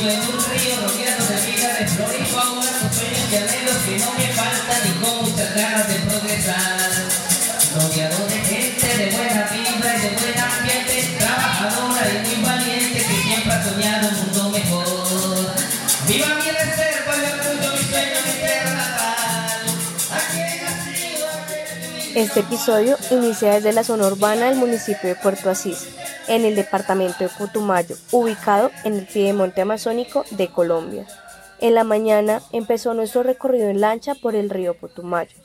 Vivo 0.00 0.12
en 0.12 0.20
un 0.20 0.40
río 0.48 0.76
rodeado 0.80 1.24
de 1.26 1.36
vida 1.44 1.68
de 1.78 1.86
flor 1.88 2.14
y 2.18 2.24
fauna, 2.24 2.70
con 2.80 2.90
sueños 2.90 3.28
y 3.30 3.36
anhelos 3.36 3.76
que 3.84 3.98
no 3.98 4.12
me 4.16 4.28
faltan 4.32 4.80
y 4.88 4.92
con 5.04 5.14
muchas 5.24 5.54
ganas 5.54 5.88
de 5.88 5.94
progresar. 6.08 6.80
Rodeado 7.74 8.26
de 8.26 8.38
gente 8.40 8.86
de 8.96 9.06
buena 9.10 9.44
vibra 9.52 9.96
y 9.96 10.00
de 10.00 10.08
buen 10.16 10.40
ambiente, 10.40 11.16
trabajadora 11.18 12.02
y 12.08 12.26
muy 12.26 12.38
valiente 12.46 12.98
que 12.98 13.14
siempre 13.22 13.52
ha 13.52 13.62
soñado 13.62 14.08
un 14.08 14.14
mundo 14.16 14.48
mejor. 14.48 14.86
Viva 16.08 16.28
mi 16.28 16.50
reserva, 16.50 17.12
mi 17.16 17.84
sueño, 17.84 18.18
mi 18.24 18.32
tierra 18.40 18.72
natal. 18.72 19.60
Este 22.14 22.40
episodio 22.40 22.96
inicia 23.10 23.52
desde 23.52 23.74
la 23.74 23.84
zona 23.84 24.06
urbana 24.06 24.46
del 24.46 24.56
municipio 24.56 25.10
de 25.10 25.14
Puerto 25.14 25.50
Asís, 25.50 25.88
en 26.30 26.44
el 26.44 26.54
departamento 26.54 27.24
de 27.24 27.28
Putumayo, 27.28 27.96
ubicado 28.12 28.70
en 28.84 28.94
el 28.94 29.06
piedemonte 29.06 29.62
amazónico 29.62 30.24
de 30.30 30.48
Colombia. 30.48 31.06
En 31.58 31.74
la 31.74 31.82
mañana 31.82 32.40
empezó 32.52 32.94
nuestro 32.94 33.24
recorrido 33.24 33.68
en 33.68 33.80
lancha 33.80 34.14
por 34.14 34.36
el 34.36 34.48
río 34.48 34.74
Putumayo. 34.74 35.36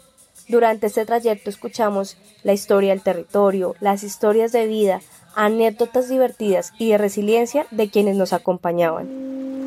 Durante 0.47 0.85
este 0.85 1.05
trayecto 1.05 1.49
escuchamos 1.49 2.17
la 2.43 2.53
historia 2.53 2.91
del 2.91 3.01
territorio, 3.01 3.75
las 3.79 4.03
historias 4.03 4.51
de 4.51 4.67
vida, 4.67 5.01
anécdotas 5.35 6.07
divertidas 6.07 6.71
y 6.77 6.91
de 6.91 6.99
resiliencia 6.99 7.65
de 7.71 7.89
quienes 7.89 8.15
nos 8.15 8.31
acompañaban. 8.31 9.64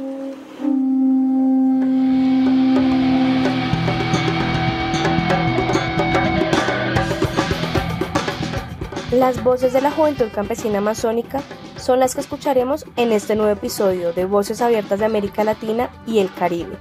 Las 9.12 9.42
voces 9.42 9.72
de 9.72 9.80
la 9.80 9.90
juventud 9.90 10.26
campesina 10.34 10.78
amazónica 10.78 11.40
son 11.78 11.98
las 11.98 12.14
que 12.14 12.20
escucharemos 12.20 12.84
en 12.96 13.10
este 13.10 13.36
nuevo 13.36 13.50
episodio 13.50 14.12
de 14.12 14.26
Voces 14.26 14.60
Abiertas 14.60 14.98
de 14.98 15.06
América 15.06 15.44
Latina 15.44 15.88
y 16.06 16.18
el 16.18 16.30
Caribe, 16.34 16.76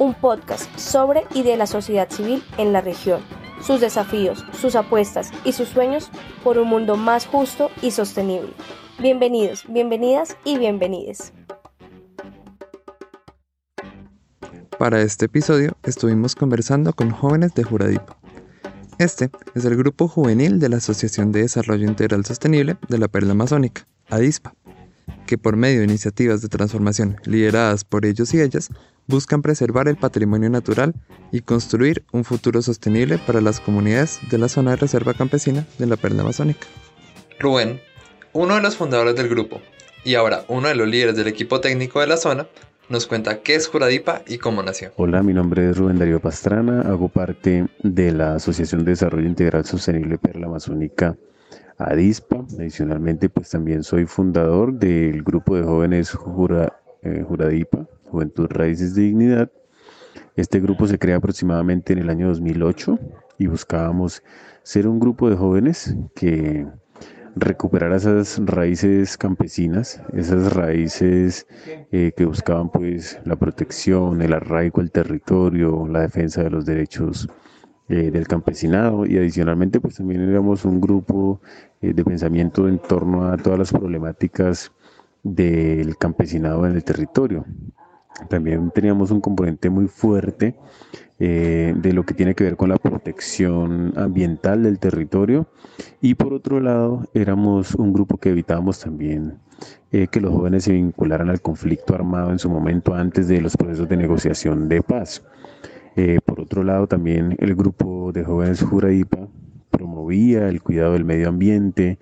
un 0.00 0.12
podcast 0.12 0.76
sobre 0.76 1.24
y 1.34 1.44
de 1.44 1.56
la 1.56 1.68
sociedad 1.68 2.10
civil 2.10 2.42
en 2.56 2.72
la 2.72 2.80
región, 2.80 3.20
sus 3.62 3.80
desafíos, 3.80 4.44
sus 4.60 4.74
apuestas 4.74 5.30
y 5.44 5.52
sus 5.52 5.68
sueños 5.68 6.10
por 6.42 6.58
un 6.58 6.66
mundo 6.66 6.96
más 6.96 7.26
justo 7.26 7.70
y 7.80 7.92
sostenible. 7.92 8.54
Bienvenidos, 8.98 9.64
bienvenidas 9.68 10.36
y 10.44 10.58
bienvenides. 10.58 11.32
Para 14.80 15.00
este 15.00 15.26
episodio 15.26 15.76
estuvimos 15.84 16.34
conversando 16.34 16.92
con 16.92 17.12
jóvenes 17.12 17.54
de 17.54 17.62
Juradipa. 17.62 18.18
Este 18.98 19.30
es 19.54 19.64
el 19.64 19.76
grupo 19.76 20.08
juvenil 20.08 20.58
de 20.58 20.68
la 20.68 20.78
Asociación 20.78 21.30
de 21.30 21.42
Desarrollo 21.42 21.86
Integral 21.86 22.24
Sostenible 22.24 22.78
de 22.88 22.98
la 22.98 23.06
Perla 23.06 23.30
Amazónica, 23.30 23.86
ADISPA, 24.08 24.56
que 25.24 25.38
por 25.38 25.54
medio 25.54 25.78
de 25.78 25.84
iniciativas 25.84 26.42
de 26.42 26.48
transformación 26.48 27.16
lideradas 27.24 27.84
por 27.84 28.04
ellos 28.04 28.34
y 28.34 28.40
ellas, 28.40 28.70
buscan 29.06 29.40
preservar 29.40 29.86
el 29.86 29.96
patrimonio 29.96 30.50
natural 30.50 30.94
y 31.30 31.42
construir 31.42 32.04
un 32.10 32.24
futuro 32.24 32.60
sostenible 32.60 33.18
para 33.18 33.40
las 33.40 33.60
comunidades 33.60 34.18
de 34.32 34.38
la 34.38 34.48
zona 34.48 34.72
de 34.72 34.78
reserva 34.78 35.14
campesina 35.14 35.64
de 35.78 35.86
la 35.86 35.96
Perla 35.96 36.22
Amazónica. 36.22 36.66
Rubén, 37.38 37.80
uno 38.32 38.56
de 38.56 38.62
los 38.62 38.76
fundadores 38.76 39.14
del 39.14 39.28
grupo 39.28 39.60
y 40.04 40.16
ahora 40.16 40.44
uno 40.48 40.66
de 40.66 40.74
los 40.74 40.88
líderes 40.88 41.14
del 41.14 41.28
equipo 41.28 41.60
técnico 41.60 42.00
de 42.00 42.08
la 42.08 42.16
zona, 42.16 42.48
nos 42.88 43.06
cuenta 43.06 43.42
qué 43.42 43.54
es 43.54 43.68
Juradipa 43.68 44.22
y 44.26 44.38
cómo 44.38 44.62
nació. 44.62 44.92
Hola, 44.96 45.22
mi 45.22 45.34
nombre 45.34 45.70
es 45.70 45.76
Rubén 45.76 45.98
Darío 45.98 46.20
Pastrana, 46.20 46.82
hago 46.82 47.08
parte 47.08 47.66
de 47.82 48.12
la 48.12 48.34
Asociación 48.34 48.84
de 48.84 48.92
Desarrollo 48.92 49.26
Integral 49.26 49.64
Sostenible 49.64 50.18
Perla 50.18 50.46
Amazónica 50.46 51.16
ADISPA. 51.76 52.44
Adicionalmente, 52.58 53.28
pues 53.28 53.50
también 53.50 53.82
soy 53.82 54.06
fundador 54.06 54.72
del 54.72 55.22
grupo 55.22 55.56
de 55.56 55.62
jóvenes 55.62 56.16
eh, 57.02 57.24
Juradipa, 57.26 57.86
Juventud 58.04 58.46
Raíces 58.48 58.94
de 58.94 59.02
Dignidad. 59.02 59.50
Este 60.36 60.60
grupo 60.60 60.86
se 60.86 60.98
crea 60.98 61.16
aproximadamente 61.16 61.92
en 61.92 62.00
el 62.00 62.10
año 62.10 62.28
2008 62.28 62.98
y 63.38 63.46
buscábamos 63.46 64.22
ser 64.62 64.86
un 64.88 64.98
grupo 64.98 65.28
de 65.30 65.36
jóvenes 65.36 65.96
que 66.14 66.66
recuperar 67.36 67.92
esas 67.92 68.40
raíces 68.44 69.16
campesinas, 69.16 70.02
esas 70.12 70.52
raíces 70.52 71.46
eh, 71.92 72.12
que 72.16 72.24
buscaban 72.24 72.70
pues 72.70 73.20
la 73.24 73.36
protección, 73.36 74.22
el 74.22 74.32
arraigo 74.32 74.80
al 74.80 74.90
territorio, 74.90 75.86
la 75.86 76.00
defensa 76.00 76.42
de 76.42 76.50
los 76.50 76.64
derechos 76.64 77.28
eh, 77.88 78.10
del 78.10 78.26
campesinado 78.26 79.06
y 79.06 79.16
adicionalmente 79.16 79.80
pues 79.80 79.96
también 79.96 80.20
éramos 80.20 80.64
un 80.64 80.80
grupo 80.80 81.40
eh, 81.80 81.92
de 81.94 82.04
pensamiento 82.04 82.68
en 82.68 82.78
torno 82.78 83.28
a 83.28 83.36
todas 83.36 83.58
las 83.58 83.72
problemáticas 83.72 84.72
del 85.22 85.96
campesinado 85.96 86.66
en 86.66 86.74
el 86.74 86.84
territorio. 86.84 87.44
También 88.28 88.70
teníamos 88.70 89.10
un 89.10 89.20
componente 89.20 89.70
muy 89.70 89.86
fuerte 89.86 90.56
eh, 91.20 91.74
de 91.76 91.92
lo 91.92 92.04
que 92.04 92.14
tiene 92.14 92.34
que 92.34 92.44
ver 92.44 92.56
con 92.56 92.68
la 92.68 92.76
protección 92.76 93.92
ambiental 93.96 94.62
del 94.62 94.78
territorio 94.78 95.48
y 96.00 96.14
por 96.14 96.32
otro 96.32 96.60
lado 96.60 97.08
éramos 97.14 97.74
un 97.74 97.92
grupo 97.92 98.16
que 98.18 98.30
evitábamos 98.30 98.80
también 98.80 99.38
eh, 99.90 100.06
que 100.08 100.20
los 100.20 100.32
jóvenes 100.32 100.64
se 100.64 100.72
vincularan 100.72 101.28
al 101.30 101.40
conflicto 101.40 101.94
armado 101.94 102.30
en 102.30 102.38
su 102.38 102.48
momento 102.48 102.94
antes 102.94 103.28
de 103.28 103.40
los 103.40 103.56
procesos 103.56 103.88
de 103.88 103.96
negociación 103.96 104.68
de 104.68 104.82
paz. 104.82 105.24
Eh, 105.96 106.20
por 106.24 106.40
otro 106.40 106.62
lado 106.62 106.86
también 106.86 107.36
el 107.40 107.54
grupo 107.54 108.12
de 108.12 108.24
jóvenes 108.24 108.62
Juradipa 108.62 109.28
promovía 109.70 110.48
el 110.48 110.62
cuidado 110.62 110.92
del 110.92 111.04
medio 111.04 111.28
ambiente, 111.28 111.98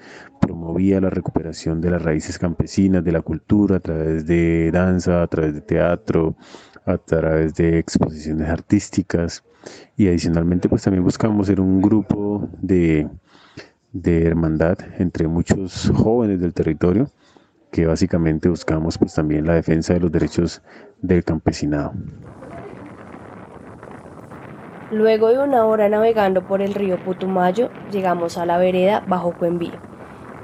promovía 0.66 1.00
la 1.00 1.10
recuperación 1.10 1.80
de 1.80 1.90
las 1.90 2.02
raíces 2.02 2.38
campesinas, 2.38 3.04
de 3.04 3.12
la 3.12 3.20
cultura 3.20 3.76
a 3.76 3.80
través 3.80 4.26
de 4.26 4.70
danza, 4.72 5.22
a 5.22 5.26
través 5.28 5.54
de 5.54 5.60
teatro, 5.60 6.34
a 6.84 6.98
través 6.98 7.54
de 7.54 7.78
exposiciones 7.78 8.48
artísticas 8.48 9.44
y 9.96 10.08
adicionalmente 10.08 10.68
pues 10.68 10.82
también 10.82 11.04
buscamos 11.04 11.46
ser 11.46 11.60
un 11.60 11.80
grupo 11.80 12.48
de, 12.60 13.08
de 13.92 14.26
hermandad 14.26 14.76
entre 14.98 15.28
muchos 15.28 15.92
jóvenes 15.94 16.40
del 16.40 16.52
territorio 16.52 17.12
que 17.70 17.86
básicamente 17.86 18.48
buscamos 18.48 18.98
pues 18.98 19.14
también 19.14 19.46
la 19.46 19.54
defensa 19.54 19.94
de 19.94 20.00
los 20.00 20.10
derechos 20.10 20.62
del 21.00 21.22
campesinado. 21.22 21.92
Luego 24.90 25.28
de 25.28 25.38
una 25.38 25.64
hora 25.64 25.88
navegando 25.88 26.44
por 26.46 26.60
el 26.60 26.74
río 26.74 26.96
Putumayo, 27.04 27.70
llegamos 27.92 28.36
a 28.36 28.46
la 28.46 28.58
vereda 28.58 29.04
Bajo 29.06 29.32
Cuenvío. 29.32 29.95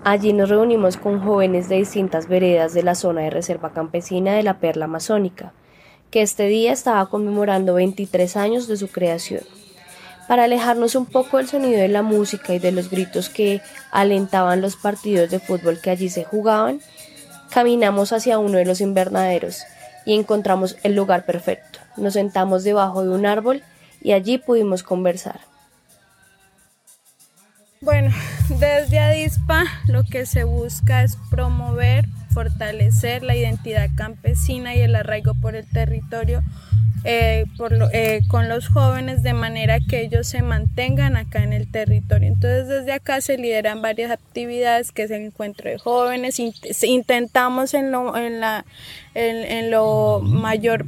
Allí 0.04 0.32
nos 0.32 0.48
reunimos 0.48 0.96
con 0.96 1.20
jóvenes 1.20 1.68
de 1.68 1.76
distintas 1.76 2.26
veredas 2.26 2.74
de 2.74 2.82
la 2.82 2.96
zona 2.96 3.20
de 3.20 3.30
reserva 3.30 3.72
campesina 3.72 4.34
de 4.34 4.42
la 4.42 4.58
Perla 4.58 4.86
Amazónica, 4.86 5.52
que 6.10 6.22
este 6.22 6.48
día 6.48 6.72
estaba 6.72 7.06
conmemorando 7.08 7.74
23 7.74 8.36
años 8.36 8.66
de 8.66 8.76
su 8.76 8.88
creación. 8.88 9.42
Para 10.26 10.44
alejarnos 10.44 10.96
un 10.96 11.06
poco 11.06 11.36
del 11.36 11.46
sonido 11.46 11.80
de 11.80 11.86
la 11.86 12.02
música 12.02 12.52
y 12.52 12.58
de 12.58 12.72
los 12.72 12.91
gritos 12.91 13.28
que 13.28 13.60
alentaban 13.92 14.60
los 14.60 14.74
partidos 14.74 15.30
de 15.30 15.38
fútbol 15.38 15.80
que 15.80 15.91
allí 15.91 16.08
se 16.08 16.24
jugaban, 16.24 16.80
caminamos 17.52 18.12
hacia 18.12 18.41
uno 18.41 18.58
de 18.58 18.64
los 18.64 18.80
invernaderos 18.80 19.62
y 20.04 20.18
encontramos 20.18 20.76
el 20.82 20.96
lugar 20.96 21.26
perfecto. 21.26 21.78
Nos 21.96 22.14
sentamos 22.14 22.64
debajo 22.64 23.04
de 23.04 23.10
un 23.10 23.24
árbol 23.24 23.62
y 24.00 24.12
allí 24.12 24.38
pudimos 24.38 24.82
conversar. 24.82 25.51
Bueno, 27.82 28.10
desde 28.48 29.00
Adispa 29.00 29.65
lo 29.88 30.04
que 30.04 30.25
se 30.25 30.44
busca 30.44 31.03
es 31.03 31.16
promover, 31.31 32.04
fortalecer 32.32 33.25
la 33.25 33.34
identidad 33.34 33.91
campesina 33.97 34.75
y 34.76 34.81
el 34.81 34.94
arraigo 34.94 35.34
por 35.34 35.56
el 35.56 35.66
territorio 35.66 36.42
eh, 37.04 37.44
eh, 37.92 38.21
con 38.28 38.48
los 38.48 38.69
jóvenes 38.69 39.25
de 39.25 39.32
manera 39.32 39.81
que 39.81 40.03
ellos 40.03 40.28
se 40.28 40.42
mantengan 40.42 41.16
acá 41.16 41.42
en 41.42 41.53
el 41.53 41.69
territorio. 41.69 42.28
Entonces 42.28 42.69
desde 42.69 42.92
acá 42.92 43.21
se 43.21 43.37
lideran 43.37 43.82
varias 43.82 44.12
actividades 44.12 44.92
que 44.92 45.03
es 45.03 45.10
el 45.10 45.22
encuentro 45.22 45.69
de 45.69 45.78
jóvenes. 45.78 46.39
Int- 46.39 46.84
intentamos 46.86 47.74
en 47.74 47.91
lo, 47.91 48.16
en 48.16 48.39
la, 48.39 48.65
en 49.15 49.72
lo 49.72 50.21
mayor 50.22 50.86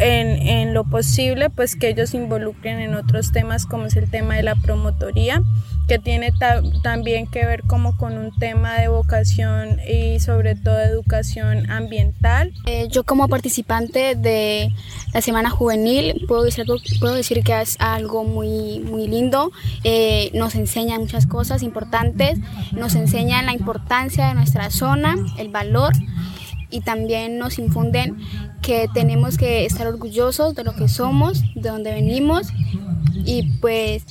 en, 0.00 0.28
en 0.46 0.74
lo 0.74 0.84
posible, 0.84 1.50
pues 1.50 1.76
que 1.76 1.88
ellos 1.90 2.10
se 2.10 2.16
involucren 2.16 2.80
en 2.80 2.94
otros 2.94 3.32
temas 3.32 3.66
como 3.66 3.86
es 3.86 3.96
el 3.96 4.10
tema 4.10 4.34
de 4.36 4.42
la 4.42 4.54
promotoría, 4.56 5.42
que 5.86 5.98
tiene 5.98 6.32
ta- 6.32 6.62
también 6.82 7.26
que 7.26 7.44
ver 7.44 7.62
como 7.66 7.96
con 7.96 8.16
un 8.16 8.30
tema 8.38 8.78
de 8.80 8.88
vocación 8.88 9.78
y 9.88 10.18
sobre 10.20 10.54
todo 10.54 10.80
educación 10.80 11.70
ambiental. 11.70 12.52
Eh, 12.66 12.88
yo 12.90 13.04
como 13.04 13.28
participante 13.28 14.14
de 14.14 14.70
la 15.12 15.20
Semana 15.20 15.50
Juvenil 15.50 16.24
puedo 16.28 16.44
decir, 16.44 16.64
puedo 17.00 17.14
decir 17.14 17.42
que 17.42 17.60
es 17.60 17.76
algo 17.80 18.24
muy, 18.24 18.80
muy 18.80 19.06
lindo. 19.08 19.50
Eh, 19.84 20.30
nos 20.34 20.54
enseñan 20.54 21.00
muchas 21.00 21.26
cosas 21.26 21.62
importantes, 21.62 22.38
nos 22.72 22.94
enseñan 22.94 23.46
la 23.46 23.52
importancia 23.52 24.28
de 24.28 24.34
nuestra 24.34 24.70
zona, 24.70 25.16
el 25.38 25.48
valor 25.48 25.92
y 26.70 26.80
también 26.80 27.38
nos 27.38 27.58
infunden 27.58 28.16
que 28.62 28.88
tenemos 28.92 29.36
que 29.36 29.64
estar 29.64 29.86
orgullosos 29.86 30.54
de 30.54 30.64
lo 30.64 30.74
que 30.74 30.88
somos, 30.88 31.42
de 31.54 31.70
donde 31.70 31.92
venimos 31.92 32.48
y 33.24 33.42
pues 33.60 34.04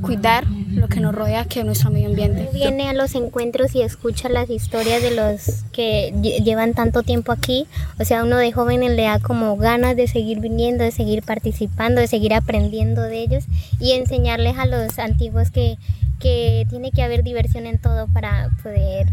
cuidar 0.00 0.46
lo 0.48 0.88
que 0.88 1.00
nos 1.00 1.14
rodea 1.14 1.44
que 1.44 1.64
nuestro 1.64 1.90
medio 1.90 2.08
ambiente. 2.08 2.48
Viene 2.52 2.88
a 2.88 2.92
los 2.92 3.14
encuentros 3.14 3.74
y 3.74 3.82
escucha 3.82 4.28
las 4.28 4.50
historias 4.50 5.02
de 5.02 5.12
los 5.12 5.64
que 5.72 6.12
llevan 6.44 6.74
tanto 6.74 7.02
tiempo 7.02 7.32
aquí, 7.32 7.66
o 7.98 8.04
sea, 8.04 8.24
uno 8.24 8.36
de 8.36 8.52
jóvenes 8.52 8.92
le 8.92 9.02
da 9.02 9.18
como 9.18 9.56
ganas 9.56 9.96
de 9.96 10.08
seguir 10.08 10.40
viniendo, 10.40 10.84
de 10.84 10.90
seguir 10.90 11.22
participando, 11.22 12.00
de 12.00 12.06
seguir 12.06 12.34
aprendiendo 12.34 13.02
de 13.02 13.20
ellos 13.20 13.44
y 13.80 13.92
enseñarles 13.92 14.58
a 14.58 14.66
los 14.66 14.98
antiguos 14.98 15.50
que, 15.50 15.78
que 16.20 16.66
tiene 16.68 16.90
que 16.90 17.02
haber 17.02 17.22
diversión 17.22 17.66
en 17.66 17.78
todo 17.78 18.06
para 18.08 18.50
poder 18.62 19.06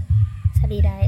salir 0.60 0.86
y 0.86 1.03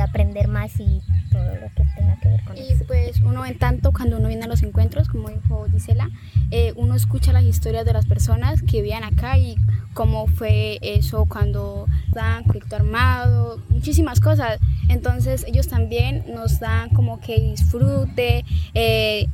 aprender 0.00 0.48
más 0.48 0.78
y 0.78 1.02
todo 1.30 1.54
lo 1.54 1.68
que 1.74 1.84
tenga 1.96 2.18
que 2.20 2.28
ver 2.28 2.44
con 2.44 2.56
y 2.56 2.74
pues 2.86 3.20
uno 3.20 3.46
en 3.46 3.58
tanto 3.58 3.92
cuando 3.92 4.18
uno 4.18 4.28
viene 4.28 4.44
a 4.44 4.48
los 4.48 4.62
encuentros, 4.62 5.08
como 5.08 5.28
dijo 5.28 5.66
Gisela, 5.70 6.10
eh, 6.50 6.72
uno 6.76 6.94
escucha 6.94 7.32
las 7.32 7.44
historias 7.44 7.84
de 7.84 7.92
las 7.92 8.06
personas 8.06 8.62
que 8.62 8.78
vivían 8.78 9.04
acá 9.04 9.38
y 9.38 9.56
cómo 9.94 10.26
fue 10.26 10.78
eso 10.82 11.26
cuando 11.26 11.86
dan 12.12 12.42
conflicto 12.44 12.76
armado, 12.76 13.62
muchísimas 13.68 14.20
cosas. 14.20 14.58
Entonces 14.88 15.44
ellos 15.46 15.68
también 15.68 16.24
nos 16.34 16.60
dan 16.60 16.90
como 16.90 17.20
que 17.20 17.40
disfrute, 17.40 18.44
eh, 18.74 19.26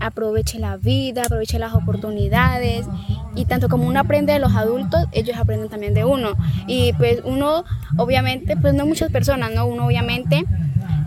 aproveche 0.00 0.58
la 0.58 0.76
vida, 0.76 1.22
aproveche 1.22 1.58
las 1.58 1.74
oportunidades 1.74 2.86
y 3.34 3.46
tanto 3.46 3.68
como 3.68 3.86
uno 3.86 4.00
aprende 4.00 4.32
de 4.32 4.38
los 4.38 4.54
adultos, 4.54 5.06
ellos 5.12 5.36
aprenden 5.36 5.68
también 5.68 5.94
de 5.94 6.04
uno. 6.04 6.36
Y 6.66 6.92
pues 6.94 7.20
uno, 7.24 7.64
obviamente, 7.96 8.56
pues 8.56 8.74
no 8.74 8.86
muchas 8.86 9.10
personas, 9.10 9.52
¿no? 9.52 9.66
Uno 9.66 9.86
obviamente 9.86 10.44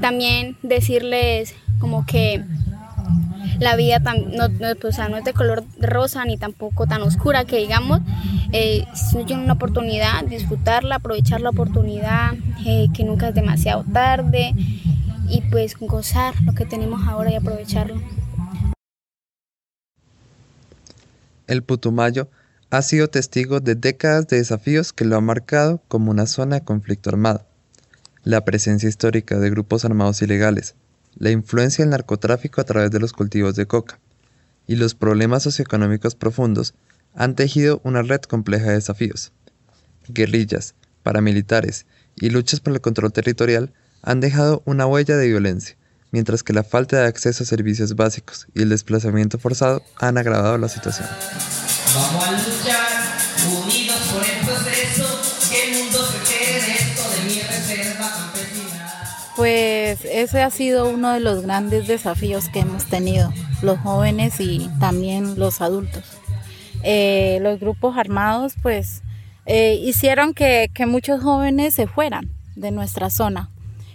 también 0.02 0.58
decirles 0.62 1.56
como 1.80 2.06
que 2.06 2.44
la 3.60 3.76
vida 3.76 4.00
no, 4.00 4.50
pues, 4.80 4.98
no, 4.98 5.18
es 5.18 5.24
de 5.24 5.34
color 5.34 5.64
rosa 5.80 6.24
ni 6.26 6.38
tampoco 6.38 6.86
tan 6.86 7.02
oscura 7.02 7.46
que 7.46 7.58
digamos, 7.58 8.02
eh, 8.52 8.86
tienen 9.26 9.46
una 9.46 9.54
oportunidad, 9.54 10.24
disfrutarla, 10.26 10.96
aprovechar 10.96 11.42
la 11.42 11.50
oportunidad, 11.50 12.34
eh, 12.66 12.88
que 12.94 13.04
nunca 13.04 13.30
es 13.30 13.36
demasiado 13.36 13.84
tarde 13.92 14.54
y 15.30 15.42
pues 15.50 15.76
gozar 15.80 16.34
lo 16.44 16.54
que 16.54 16.66
tenemos 16.66 17.08
ahora 17.08 17.32
y 17.32 17.36
aprovecharlo. 17.36 18.00
El 21.48 21.64
Putumayo 21.64 22.30
ha 22.70 22.82
sido 22.82 23.08
testigo 23.08 23.62
de 23.62 23.76
décadas 23.76 24.28
de 24.28 24.38
desafíos 24.38 24.92
que 24.92 25.06
lo 25.06 25.16
han 25.16 25.24
marcado 25.24 25.82
como 25.88 26.12
una 26.12 26.26
zona 26.28 26.58
de 26.58 26.66
conflicto 26.66 27.10
armado. 27.10 27.46
La 28.24 28.44
presencia 28.44 28.90
histórica 28.90 29.40
de 29.40 29.50
grupos 29.50 29.86
armados 29.86 30.22
ilegales, 30.22 30.76
la 31.16 31.32
influencia 31.32 31.84
del 31.84 31.92
narcotráfico 31.92 32.60
a 32.60 32.66
través 32.66 32.92
de 32.92 33.00
los 33.00 33.14
cultivos 33.14 33.56
de 33.56 33.66
coca 33.66 34.00
y 34.68 34.76
los 34.76 34.94
problemas 34.94 35.44
socioeconómicos 35.44 36.16
profundos 36.16 36.74
han 37.16 37.36
tejido 37.36 37.80
una 37.86 38.02
red 38.02 38.22
compleja 38.22 38.66
de 38.66 38.74
desafíos. 38.74 39.32
Guerrillas, 40.10 40.76
paramilitares 41.04 41.86
y 42.18 42.30
luchas 42.30 42.60
por 42.60 42.74
el 42.74 42.82
control 42.82 43.14
territorial 43.14 43.74
han 44.02 44.20
dejado 44.20 44.62
una 44.66 44.86
huella 44.86 45.16
de 45.16 45.28
violencia, 45.28 45.78
mientras 46.12 46.44
que 46.44 46.54
la 46.54 46.64
falta 46.64 47.02
de 47.02 47.08
acceso 47.08 47.44
a 47.44 47.48
servicios 47.48 47.96
básicos 47.96 48.48
y 48.54 48.62
el 48.62 48.70
desplazamiento 48.70 49.40
forzado 49.40 49.82
han 49.98 50.18
agravado 50.18 50.58
la 50.58 50.70
situación. 50.70 51.08
Vamos 51.96 52.28
a 52.28 52.32
luchar 52.32 53.08
unidos 53.64 53.98
por 54.14 54.24
el 54.24 54.46
proceso, 54.46 55.50
que 55.50 55.64
el 55.64 55.84
mundo 55.84 56.00
se 56.06 56.34
quede 56.34 56.72
esto 56.74 57.02
de 57.10 57.30
mi 57.30 57.42
reserva 57.42 58.10
campesina. 58.10 58.94
Pues 59.36 60.06
ese 60.06 60.42
ha 60.42 60.50
sido 60.50 60.90
uno 60.90 61.14
de 61.14 61.20
los 61.20 61.44
grandes 61.44 61.88
desafíos 61.88 62.50
que 62.50 62.60
hemos 62.60 62.86
tenido, 62.86 63.32
los 63.62 63.80
jóvenes 63.80 64.40
y 64.40 64.70
también 64.80 65.38
los 65.40 65.62
adultos. 65.62 66.04
Eh, 66.84 67.40
los 67.42 67.60
grupos 67.60 67.98
armados 67.98 68.54
pues 68.62 69.02
eh, 69.46 69.80
hicieron 69.82 70.34
que, 70.34 70.70
que, 70.74 70.86
muchos 70.86 71.24
jóvenes 71.24 71.74
se 71.74 71.88
fueran 71.88 72.30
de 72.56 72.70
nuestra 72.70 73.10
zona 73.10 73.50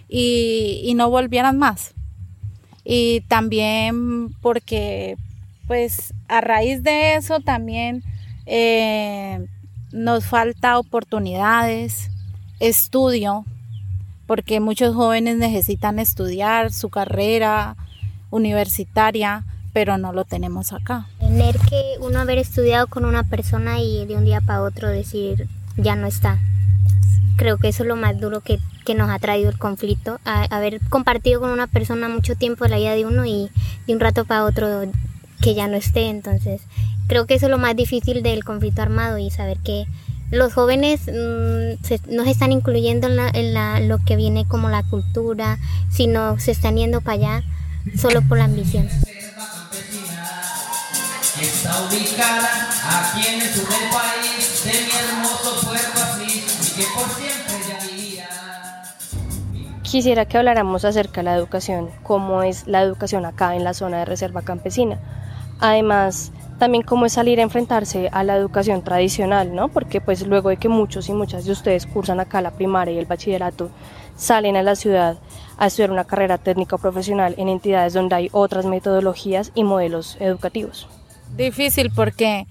y, 0.09 0.81
y 0.83 0.93
no 0.93 1.09
volvieran 1.09 1.57
más 1.57 1.92
y 2.83 3.21
también 3.21 4.33
porque 4.41 5.17
pues 5.67 6.13
a 6.27 6.41
raíz 6.41 6.83
de 6.83 7.15
eso 7.15 7.39
también 7.39 8.03
eh, 8.45 9.45
nos 9.91 10.25
falta 10.25 10.77
oportunidades, 10.77 12.09
estudio, 12.59 13.45
porque 14.27 14.59
muchos 14.59 14.95
jóvenes 14.95 15.37
necesitan 15.37 15.99
estudiar 15.99 16.71
su 16.71 16.89
carrera 16.89 17.75
universitaria, 18.31 19.45
pero 19.73 19.97
no 19.97 20.11
lo 20.11 20.25
tenemos 20.25 20.73
acá. 20.73 21.07
Tener 21.19 21.57
que 21.59 21.81
uno 21.99 22.19
haber 22.19 22.37
estudiado 22.37 22.87
con 22.87 23.05
una 23.05 23.23
persona 23.23 23.79
y 23.79 24.05
de 24.05 24.15
un 24.15 24.25
día 24.25 24.41
para 24.41 24.61
otro 24.63 24.89
decir 24.89 25.47
ya 25.77 25.95
no 25.95 26.07
está. 26.07 26.39
Creo 27.37 27.57
que 27.57 27.69
eso 27.69 27.83
es 27.83 27.89
lo 27.89 27.95
más 27.95 28.19
duro 28.19 28.41
que 28.41 28.59
que 28.83 28.95
nos 28.95 29.09
ha 29.09 29.19
traído 29.19 29.49
el 29.49 29.57
conflicto, 29.57 30.19
haber 30.25 30.79
compartido 30.89 31.39
con 31.39 31.49
una 31.51 31.67
persona 31.67 32.09
mucho 32.09 32.35
tiempo 32.35 32.67
la 32.67 32.77
vida 32.77 32.95
de 32.95 33.05
uno 33.05 33.25
y 33.25 33.49
de 33.87 33.93
un 33.93 33.99
rato 33.99 34.25
para 34.25 34.43
otro 34.43 34.83
que 35.41 35.55
ya 35.55 35.67
no 35.67 35.75
esté. 35.75 36.09
Entonces, 36.09 36.61
creo 37.07 37.25
que 37.25 37.35
eso 37.35 37.47
es 37.47 37.51
lo 37.51 37.57
más 37.57 37.75
difícil 37.75 38.23
del 38.23 38.43
conflicto 38.43 38.81
armado 38.81 39.17
y 39.17 39.29
saber 39.31 39.57
que 39.59 39.85
los 40.31 40.53
jóvenes 40.53 41.01
mm, 41.07 42.13
no 42.13 42.23
se 42.23 42.31
están 42.31 42.51
incluyendo 42.51 43.07
en, 43.07 43.53
la, 43.53 43.79
lo 43.79 43.99
que 43.99 44.15
viene 44.15 44.45
como 44.45 44.69
la 44.69 44.83
cultura, 44.83 45.59
sino 45.91 46.39
se 46.39 46.51
están 46.51 46.75
yendo 46.75 47.01
para 47.01 47.13
allá 47.13 47.43
solo 47.97 48.21
por 48.23 48.37
la 48.37 48.45
ambición. 48.45 48.89
Está 51.39 51.81
ubicada 51.83 52.69
aquí 52.89 53.27
en 53.27 53.41
el 53.41 53.53
sur 53.53 53.67
del 53.67 53.89
país, 53.89 54.63
de 54.63 54.71
mi 54.71 54.91
hermoso 54.91 55.67
puerto 55.67 55.92
Quisiera 59.83 60.25
que 60.25 60.37
habláramos 60.37 60.85
acerca 60.85 61.21
de 61.21 61.25
la 61.25 61.35
educación, 61.35 61.89
cómo 62.01 62.41
es 62.41 62.65
la 62.65 62.81
educación 62.81 63.25
acá 63.25 63.55
en 63.55 63.63
la 63.63 63.75
zona 63.75 63.99
de 63.99 64.05
reserva 64.05 64.41
campesina. 64.41 64.97
Además, 65.59 66.31
también 66.57 66.83
cómo 66.83 67.05
es 67.05 67.13
salir 67.13 67.39
a 67.39 67.43
enfrentarse 67.43 68.09
a 68.11 68.23
la 68.23 68.35
educación 68.35 68.83
tradicional, 68.83 69.53
¿no? 69.53 69.69
Porque 69.69 70.01
pues 70.01 70.25
luego 70.25 70.49
de 70.49 70.57
que 70.57 70.67
muchos 70.67 71.09
y 71.09 71.13
muchas 71.13 71.45
de 71.45 71.51
ustedes 71.51 71.85
cursan 71.85 72.19
acá 72.19 72.41
la 72.41 72.51
primaria 72.51 72.95
y 72.95 72.97
el 72.97 73.05
bachillerato, 73.05 73.69
salen 74.15 74.57
a 74.57 74.63
la 74.63 74.75
ciudad 74.75 75.17
a 75.57 75.67
estudiar 75.67 75.91
una 75.91 76.05
carrera 76.05 76.37
técnica 76.37 76.75
o 76.75 76.79
profesional 76.79 77.35
en 77.37 77.49
entidades 77.49 77.93
donde 77.93 78.15
hay 78.15 78.29
otras 78.31 78.65
metodologías 78.65 79.51
y 79.53 79.63
modelos 79.63 80.17
educativos. 80.19 80.87
Difícil 81.35 81.91
porque 81.91 82.47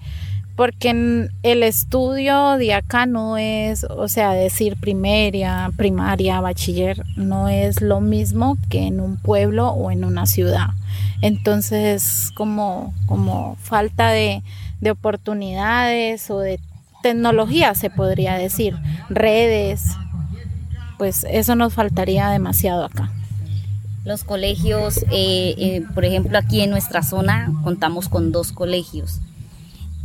porque 0.55 1.29
el 1.41 1.63
estudio 1.63 2.57
de 2.57 2.73
acá 2.73 3.05
no 3.05 3.37
es, 3.37 3.85
o 3.85 4.07
sea, 4.07 4.33
decir 4.33 4.77
primaria, 4.77 5.71
primaria, 5.75 6.41
bachiller, 6.41 7.03
no 7.15 7.49
es 7.49 7.81
lo 7.81 8.01
mismo 8.01 8.57
que 8.69 8.85
en 8.85 8.99
un 8.99 9.17
pueblo 9.17 9.69
o 9.69 9.89
en 9.89 10.05
una 10.05 10.27
ciudad. 10.27 10.67
Entonces, 11.21 12.31
como, 12.35 12.93
como 13.07 13.57
falta 13.63 14.09
de, 14.09 14.43
de 14.79 14.91
oportunidades 14.91 16.29
o 16.29 16.39
de 16.39 16.59
tecnología, 17.01 17.73
se 17.73 17.89
podría 17.89 18.35
decir, 18.35 18.75
redes, 19.09 19.85
pues 20.99 21.25
eso 21.29 21.55
nos 21.55 21.73
faltaría 21.73 22.29
demasiado 22.29 22.85
acá. 22.85 23.11
Los 24.05 24.23
colegios, 24.23 24.97
eh, 25.11 25.55
eh, 25.57 25.83
por 25.95 26.05
ejemplo, 26.05 26.37
aquí 26.37 26.61
en 26.61 26.69
nuestra 26.69 27.01
zona 27.01 27.51
contamos 27.63 28.07
con 28.07 28.31
dos 28.31 28.51
colegios 28.51 29.19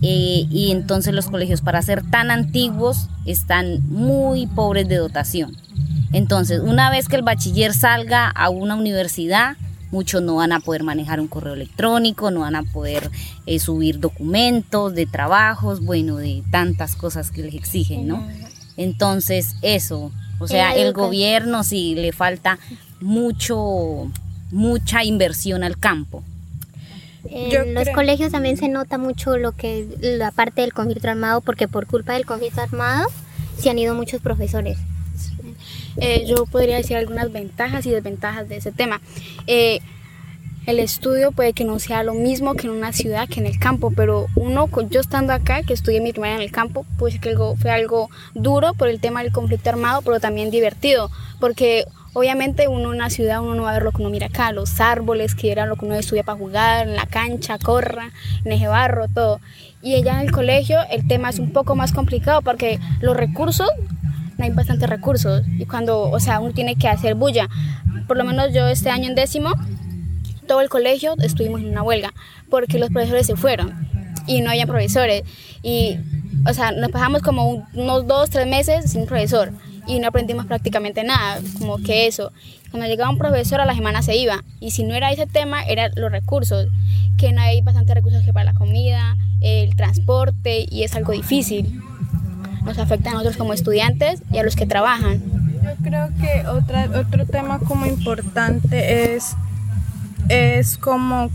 eh, 0.01 0.47
y 0.51 0.71
entonces 0.71 1.13
los 1.13 1.29
colegios 1.29 1.61
para 1.61 1.83
ser 1.83 2.03
tan 2.09 2.31
antiguos 2.31 3.09
están 3.27 3.81
muy 3.89 4.47
pobres 4.47 4.89
de 4.89 4.97
dotación. 4.97 5.57
Entonces, 6.13 6.61
una 6.61 6.91
vez 6.91 7.09
que 7.09 7.17
el 7.17 7.23
bachiller 7.23 7.75
salga 7.75 8.29
a 8.29 8.49
una 8.49 8.77
universidad, 8.77 9.57
muchos 9.91 10.23
no 10.23 10.37
van 10.37 10.53
a 10.53 10.61
poder 10.61 10.83
manejar 10.83 11.21
un 11.21 11.29
correo 11.29 11.55
electrónico, 11.55 12.31
no 12.31 12.41
van 12.41 12.57
a 12.57 12.63
poder 12.63 13.11
eh, 13.47 13.59
subir 13.59 14.01
documentos 14.01 14.95
de 14.95 15.07
trabajos, 15.07 15.85
bueno, 15.85 16.17
de 16.17 16.43
tantas 16.51 16.95
cosas 16.97 17.31
que 17.31 17.43
les 17.43 17.55
exigen, 17.55 18.07
¿no? 18.07 18.27
Entonces, 18.77 19.57
eso, 19.63 20.13
o 20.39 20.47
sea, 20.47 20.77
el 20.77 20.93
gobierno 20.93 21.65
sí 21.65 21.95
le 21.97 22.13
falta 22.13 22.59
mucho, 23.01 24.11
mucha 24.51 25.05
inversión 25.05 25.65
al 25.65 25.77
campo. 25.79 26.23
En 27.25 27.75
los 27.75 27.89
colegios 27.91 28.33
también 28.33 28.57
se 28.57 28.69
nota 28.69 28.99
mucho 28.99 29.37
lo 29.37 29.53
que 29.53 29.87
la 30.01 30.31
parte 30.31 30.61
del 30.61 30.73
conflicto 30.73 31.09
armado, 31.09 31.41
porque 31.41 31.69
por 31.69 31.87
culpa 31.87 32.15
del 32.15 32.27
conflicto 32.27 32.61
armado 32.61 33.09
se 33.59 33.71
han 33.71 33.79
ido 33.79 33.95
muchos 33.95 34.21
profesores. 34.21 34.79
Eh, 35.97 36.25
yo 36.27 36.47
podría 36.47 36.77
decir 36.77 36.97
algunas 36.97 37.33
ventajas 37.33 37.85
y 37.87 37.91
desventajas 37.91 38.49
de 38.49 38.57
ese 38.57 38.71
tema. 38.71 39.01
Eh, 39.47 39.81
el 40.67 40.81
estudio 40.81 41.33
puede 41.33 41.55
que 41.55 41.65
no 41.65 41.79
sea 41.79 42.03
lo 42.03 42.13
mismo 42.13 42.55
que 42.55 42.67
en 42.67 42.75
una 42.75 42.93
ciudad 42.93 43.27
que 43.27 43.41
en 43.41 43.47
el 43.47 43.59
campo, 43.59 43.91
pero 43.91 44.27
uno, 44.35 44.69
yo 44.91 45.01
estando 45.01 45.33
acá, 45.33 45.63
que 45.63 45.73
estudié 45.73 46.01
mi 46.03 46.13
primaria 46.13 46.37
en 46.37 46.43
el 46.43 46.53
campo, 46.53 46.85
pues 46.99 47.19
que 47.19 47.35
fue 47.59 47.71
algo 47.71 48.11
duro 48.35 48.75
por 48.75 48.89
el 48.89 49.01
tema 49.01 49.23
del 49.23 49.33
conflicto 49.33 49.71
armado, 49.71 50.03
pero 50.03 50.21
también 50.21 50.51
divertido, 50.51 51.11
porque 51.41 51.87
Obviamente 52.15 52.69
uno 52.69 52.93
en 52.93 52.99
la 52.99 53.11
ciudad 53.11 53.43
uno 53.43 53.55
no 53.55 53.63
va 53.65 53.71
a 53.71 53.75
ver 53.75 53.83
lo 53.83 53.93
que 53.93 54.01
uno 54.01 54.11
mira 54.11 54.27
acá, 54.27 54.53
los 54.53 54.81
árboles, 54.81 55.35
que 55.35 55.53
era 55.53 55.67
lo 55.67 55.77
que 55.77 55.85
uno 55.85 55.95
estudia 55.95 56.23
para 56.23 56.39
jugar, 56.39 56.89
en 56.89 56.97
la 56.97 57.07
cancha, 57.07 57.59
corra, 57.59 58.11
en 58.45 58.53
ese 58.53 58.67
barro, 58.67 59.07
todo. 59.09 59.41
Y 59.83 59.95
allá 59.95 60.15
en 60.15 60.27
el 60.27 60.33
colegio 60.33 60.79
el 60.91 61.07
tema 61.07 61.29
es 61.29 61.39
un 61.39 61.53
poco 61.53 61.77
más 61.77 61.93
complicado 61.93 62.43
porque 62.43 62.81
los 63.01 63.17
recursos, 63.17 63.69
no 64.39 64.45
hay 64.45 64.51
bastantes 64.51 64.89
recursos. 64.89 65.43
Y 65.59 65.67
cuando, 65.67 66.11
o 66.11 66.21
sea, 66.21 66.41
uno 66.41 66.55
tiene 66.55 66.77
que 66.77 66.89
hacer 66.89 67.15
bulla. 67.15 67.49
Por 68.07 68.17
lo 68.17 68.25
menos 68.25 68.55
yo 68.55 68.67
este 68.69 68.91
año 68.91 69.09
en 69.09 69.15
décimo, 69.15 69.53
todo 70.47 70.63
el 70.63 70.71
colegio 70.71 71.15
estuvimos 71.21 71.61
en 71.61 71.69
una 71.69 71.83
huelga 71.83 72.13
porque 72.49 72.79
los 72.79 72.89
profesores 72.89 73.27
se 73.27 73.37
fueron 73.37 73.87
y 74.27 74.41
no 74.41 74.51
había 74.51 74.67
profesores. 74.67 75.23
Y, 75.63 75.99
o 76.49 76.55
sea, 76.55 76.73
nos 76.73 76.91
pasamos 76.91 77.21
como 77.21 77.69
unos 77.75 78.07
dos, 78.07 78.31
tres 78.31 78.47
meses 78.47 78.91
sin 78.91 79.07
profesor 79.07 79.53
y 79.89 79.99
no 79.99 80.09
aprendimos 80.09 80.47
prácticamente 80.47 81.03
nada, 81.03 81.41
como 81.59 81.79
que 81.79 82.07
eso. 82.07 82.31
Cuando 82.71 82.87
llegaba 82.87 83.11
un 83.11 83.19
profesor 83.19 83.61
a 83.61 83.67
la 83.67 83.75
semana 83.75 84.03
se 84.03 84.15
iba 84.17 84.45
y 84.61 84.71
si 84.71 84.85
no 84.85 84.95
era 84.95 85.11
ese 85.11 85.27
tema, 85.27 85.63
eran 85.65 85.91
los 85.97 86.13
recursos, 86.13 86.69
que 87.17 87.33
no 87.33 87.41
hay 87.41 87.63
bastantes 87.63 87.95
recursos 87.95 88.23
que 88.23 88.33
para 88.33 88.53
la 88.53 88.55
comida, 88.55 89.17
el 89.41 89.75
transporte 89.75 90.67
y 90.71 90.83
es 90.83 90.95
algo 90.95 91.13
difícil. 91.13 91.81
Nos 92.65 92.79
afecta 92.79 93.11
a 93.11 93.13
nosotros 93.15 93.39
como 93.39 93.55
estudiantes 93.55 94.23
y 94.31 94.39
a 94.39 94.43
los 94.43 94.55
que 94.55 94.67
trabajan. 94.67 95.23
Yo 95.65 95.71
creo 95.83 96.09
que 96.21 96.47
otra, 96.47 96.91
otro 97.01 97.25
tema 97.27 97.59
como 97.61 97.87
importante 97.87 99.15
es, 99.15 99.35
es 100.29 100.77
como 100.77 101.31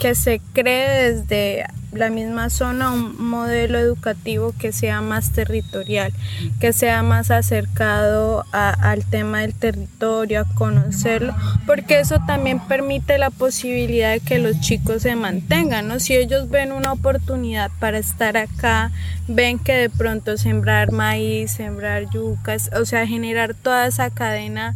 que 0.00 0.16
se 0.16 0.40
cree 0.52 1.12
desde 1.12 1.64
la 1.92 2.10
misma 2.10 2.50
zona 2.50 2.90
un 2.90 3.22
modelo 3.22 3.78
educativo 3.78 4.54
que 4.58 4.72
sea 4.72 5.00
más 5.00 5.32
territorial, 5.32 6.12
que 6.60 6.72
sea 6.72 7.02
más 7.02 7.30
acercado 7.30 8.44
al 8.52 9.04
tema 9.04 9.40
del 9.40 9.54
territorio, 9.54 10.40
a 10.40 10.54
conocerlo, 10.54 11.34
porque 11.66 12.00
eso 12.00 12.18
también 12.26 12.60
permite 12.60 13.18
la 13.18 13.30
posibilidad 13.30 14.12
de 14.12 14.20
que 14.20 14.38
los 14.38 14.60
chicos 14.60 15.02
se 15.02 15.16
mantengan, 15.16 15.88
¿no? 15.88 16.00
Si 16.00 16.14
ellos 16.14 16.48
ven 16.48 16.72
una 16.72 16.92
oportunidad 16.92 17.70
para 17.78 17.98
estar 17.98 18.36
acá, 18.36 18.90
ven 19.28 19.58
que 19.58 19.74
de 19.74 19.90
pronto 19.90 20.36
sembrar 20.36 20.92
maíz, 20.92 21.52
sembrar 21.52 22.08
yucas, 22.10 22.70
o 22.78 22.84
sea, 22.84 23.06
generar 23.06 23.54
toda 23.54 23.86
esa 23.86 24.10
cadena 24.10 24.74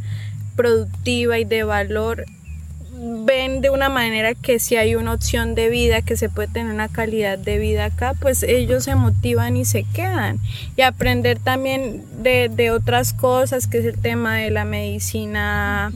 productiva 0.55 1.39
y 1.39 1.45
de 1.45 1.65
valor 1.65 2.25
ven 2.99 3.61
de 3.61 3.71
una 3.71 3.89
manera 3.89 4.35
que 4.35 4.59
si 4.59 4.77
hay 4.77 4.95
una 4.95 5.13
opción 5.13 5.55
de 5.55 5.69
vida, 5.69 6.03
que 6.03 6.17
se 6.17 6.29
puede 6.29 6.49
tener 6.49 6.73
una 6.73 6.89
calidad 6.89 7.39
de 7.39 7.59
vida 7.59 7.87
acá, 7.87 8.15
pues 8.19 8.43
ellos 8.43 8.85
se 8.85 8.95
motivan 8.95 9.57
y 9.57 9.65
se 9.65 9.85
quedan. 9.85 10.41
Y 10.77 10.83
aprender 10.83 11.39
también 11.39 12.05
de, 12.23 12.71
otras 12.71 13.13
cosas, 13.13 13.67
que 13.67 13.79
es 13.79 13.85
el 13.85 13.99
tema 14.01 14.37
de 14.37 14.51
la 14.51 14.65
medicina 14.65 15.93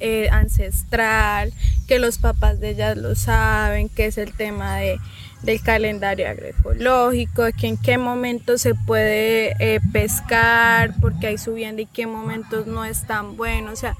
eh, 0.00 0.28
ancestral, 0.30 1.52
que 1.86 1.98
los 1.98 2.18
papás 2.18 2.60
de 2.60 2.70
ellas 2.70 2.96
lo 2.96 3.14
saben, 3.14 3.88
que 3.88 4.06
es 4.06 4.18
el 4.18 4.32
tema 4.32 4.76
de, 4.76 4.98
del 5.42 5.60
calendario 5.62 6.28
agroecológico, 6.28 7.44
que 7.58 7.68
en 7.68 7.76
qué 7.76 7.96
momentos 7.96 8.60
se 8.60 8.74
puede 8.74 9.54
eh, 9.60 9.80
pescar, 9.92 10.94
porque 11.00 11.28
hay 11.28 11.38
subiendo 11.38 11.82
y 11.82 11.86
qué 11.86 12.06
momentos 12.06 12.66
no 12.66 12.84
es 12.84 13.06
tan 13.06 13.36
bueno. 13.36 13.72
O 13.72 13.76
sea, 13.76 13.96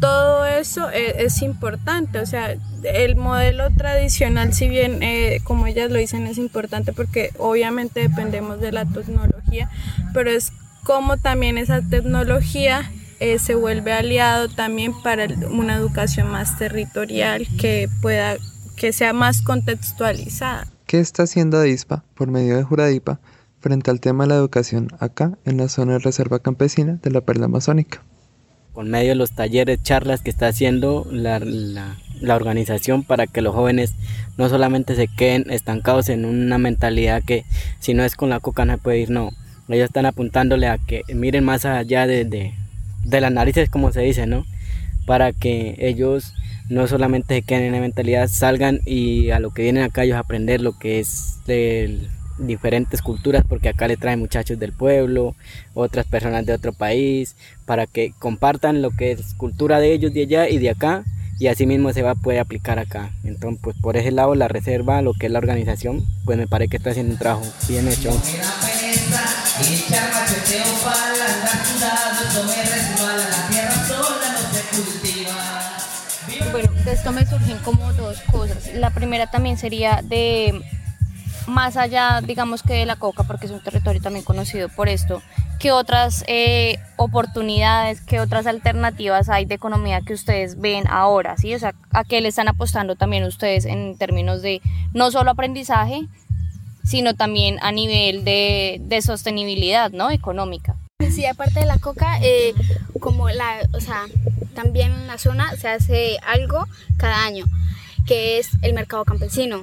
todo 0.00 0.46
eso 0.46 0.90
e, 0.90 1.24
es, 1.24 1.42
importante, 1.42 2.18
o 2.18 2.26
sea, 2.26 2.56
el 2.82 3.16
modelo 3.16 3.70
tradicional, 3.70 4.52
si 4.52 4.68
bien 4.68 5.02
eh, 5.02 5.40
como 5.44 5.66
ellas 5.66 5.90
lo 5.90 5.98
dicen, 5.98 6.26
es 6.26 6.38
importante 6.38 6.92
porque 6.92 7.30
obviamente 7.38 8.00
dependemos 8.00 8.60
de 8.60 8.72
la 8.72 8.84
tecnología, 8.84 9.70
pero 10.12 10.30
es 10.30 10.52
como 10.84 11.16
también 11.16 11.58
esa 11.58 11.82
tecnología 11.82 12.90
eh, 13.18 13.38
se 13.38 13.54
vuelve 13.54 13.92
aliado 13.92 14.48
también 14.48 14.92
para 15.02 15.26
una 15.50 15.76
educación 15.76 16.30
más 16.30 16.58
territorial 16.58 17.46
que 17.58 17.88
pueda, 18.02 18.36
que 18.76 18.92
sea 18.92 19.12
más 19.12 19.42
contextualizada. 19.42 20.66
¿Qué 20.86 21.00
está 21.00 21.24
haciendo 21.24 21.58
ADISPA 21.58 22.04
por 22.14 22.28
medio 22.28 22.56
de 22.56 22.62
Juradipa 22.62 23.18
frente 23.58 23.90
al 23.90 24.00
tema 24.00 24.24
de 24.24 24.28
la 24.28 24.36
educación 24.36 24.88
acá 25.00 25.36
en 25.44 25.56
la 25.56 25.68
zona 25.68 25.94
de 25.94 25.98
reserva 25.98 26.38
campesina 26.38 26.98
de 27.02 27.10
la 27.10 27.22
Perla 27.22 27.46
Amazónica? 27.46 28.02
Con 28.76 28.90
medio 28.90 29.08
de 29.08 29.14
los 29.14 29.30
talleres, 29.32 29.82
charlas 29.82 30.20
que 30.20 30.28
está 30.28 30.48
haciendo 30.48 31.08
la, 31.10 31.40
organización 32.28 33.04
para 33.04 33.26
que 33.26 33.40
los 33.40 33.54
jóvenes 33.54 33.94
no 34.36 34.50
solamente 34.50 34.94
se 34.96 35.08
queden 35.08 35.50
estancados 35.50 36.10
en 36.10 36.26
una 36.26 36.58
mentalidad 36.58 37.22
que 37.24 37.46
si 37.80 37.94
no 37.94 38.04
es 38.04 38.16
con 38.16 38.28
la 38.28 38.38
coca 38.38 38.66
no 38.66 38.76
puede 38.76 38.98
ir, 38.98 39.08
no. 39.08 39.30
Ellos 39.70 39.86
están 39.86 40.04
apuntándole 40.04 40.66
a 40.66 40.76
que 40.76 41.04
miren 41.14 41.42
más 41.42 41.64
allá 41.64 42.06
de, 42.06 42.26
de, 42.26 43.20
las 43.22 43.32
narices, 43.32 43.70
como 43.70 43.92
se 43.92 44.02
dice, 44.02 44.26
¿no? 44.26 44.44
Para 45.06 45.32
que 45.32 45.76
ellos 45.78 46.34
no 46.68 46.86
solamente 46.86 47.36
se 47.36 47.42
queden 47.42 47.64
en 47.64 47.72
la 47.72 47.80
mentalidad, 47.80 48.28
salgan 48.28 48.80
y 48.84 49.30
a 49.30 49.40
lo 49.40 49.52
que 49.52 49.62
vienen 49.62 49.84
acá 49.84 50.04
ellos 50.04 50.18
aprender 50.18 50.60
lo 50.60 50.78
que 50.78 51.00
es 51.00 51.38
el, 51.46 52.10
diferentes 52.38 53.02
culturas 53.02 53.44
porque 53.48 53.68
acá 53.68 53.88
le 53.88 53.96
traen 53.96 54.18
muchachos 54.18 54.58
del 54.58 54.72
pueblo, 54.72 55.34
otras 55.74 56.06
personas 56.06 56.46
de 56.46 56.52
otro 56.52 56.72
país, 56.72 57.36
para 57.64 57.86
que 57.86 58.12
compartan 58.18 58.82
lo 58.82 58.90
que 58.90 59.12
es 59.12 59.34
cultura 59.34 59.80
de 59.80 59.92
ellos 59.92 60.12
de 60.12 60.22
allá 60.22 60.48
y 60.48 60.58
de 60.58 60.70
acá 60.70 61.04
y 61.38 61.48
así 61.48 61.66
mismo 61.66 61.92
se 61.92 62.02
va 62.02 62.14
poder 62.14 62.40
aplicar 62.40 62.78
acá. 62.78 63.10
Entonces, 63.24 63.60
pues 63.62 63.76
por 63.80 63.96
ese 63.96 64.10
lado 64.10 64.34
la 64.34 64.48
reserva, 64.48 65.02
lo 65.02 65.12
que 65.12 65.26
es 65.26 65.32
la 65.32 65.38
organización, 65.38 66.04
pues 66.24 66.38
me 66.38 66.46
parece 66.46 66.70
que 66.70 66.76
está 66.78 66.90
haciendo 66.90 67.12
un 67.12 67.18
trabajo 67.18 67.46
bien 67.68 67.88
hecho. 67.88 68.10
Bueno, 76.52 76.72
de 76.84 76.92
esto 76.92 77.12
me 77.12 77.26
surgen 77.26 77.58
como 77.58 77.92
dos 77.92 78.20
cosas. 78.30 78.74
La 78.74 78.90
primera 78.90 79.30
también 79.30 79.58
sería 79.58 80.00
de 80.02 80.62
más 81.46 81.76
allá, 81.76 82.20
digamos 82.20 82.62
que 82.62 82.74
de 82.74 82.86
la 82.86 82.96
coca, 82.96 83.22
porque 83.24 83.46
es 83.46 83.52
un 83.52 83.62
territorio 83.62 84.00
también 84.02 84.24
conocido 84.24 84.68
por 84.68 84.88
esto, 84.88 85.22
¿qué 85.58 85.72
otras 85.72 86.24
eh, 86.26 86.78
oportunidades, 86.96 88.00
qué 88.00 88.20
otras 88.20 88.46
alternativas 88.46 89.28
hay 89.28 89.44
de 89.44 89.54
economía 89.54 90.00
que 90.00 90.14
ustedes 90.14 90.60
ven 90.60 90.84
ahora? 90.88 91.36
¿sí? 91.36 91.54
O 91.54 91.58
sea, 91.58 91.74
¿a 91.92 92.04
qué 92.04 92.20
le 92.20 92.28
están 92.28 92.48
apostando 92.48 92.96
también 92.96 93.24
ustedes 93.24 93.64
en 93.64 93.96
términos 93.96 94.42
de 94.42 94.60
no 94.92 95.10
solo 95.10 95.30
aprendizaje, 95.30 96.06
sino 96.84 97.14
también 97.14 97.58
a 97.62 97.72
nivel 97.72 98.24
de, 98.24 99.00
sostenibilidad 99.04 99.90
¿no? 99.90 100.10
económica? 100.10 100.76
Sí, 101.10 101.26
aparte 101.26 101.60
de 101.60 101.66
la 101.66 101.78
coca, 101.78 102.18
eh, 102.22 102.54
como 103.00 103.28
la, 103.28 103.60
o 103.74 103.80
sea, 103.80 104.04
también 104.54 104.92
en 104.92 105.06
la 105.06 105.18
zona 105.18 105.54
se 105.56 105.68
hace 105.68 106.18
algo 106.26 106.66
cada 106.96 107.24
año, 107.24 107.44
que 108.06 108.38
es 108.38 108.50
el 108.62 108.72
mercado 108.72 109.04
campesino 109.04 109.62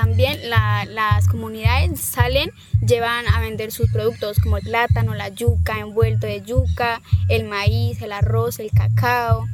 también 0.00 0.48
las 0.48 1.28
comunidades 1.28 2.00
salen, 2.00 2.50
llevan 2.80 3.28
a 3.28 3.38
vender 3.40 3.70
sus 3.70 3.90
productos 3.90 4.38
como 4.38 4.56
el 4.56 4.62
plátano, 4.62 5.14
la 5.14 5.28
yuca, 5.28 5.78
envuelto 5.78 6.26
de 6.26 6.40
yuca, 6.40 7.02
el 7.28 7.44
maíz, 7.44 8.00
el 8.00 8.12
arroz, 8.12 8.60
el 8.60 8.70
cacao. 8.70 9.44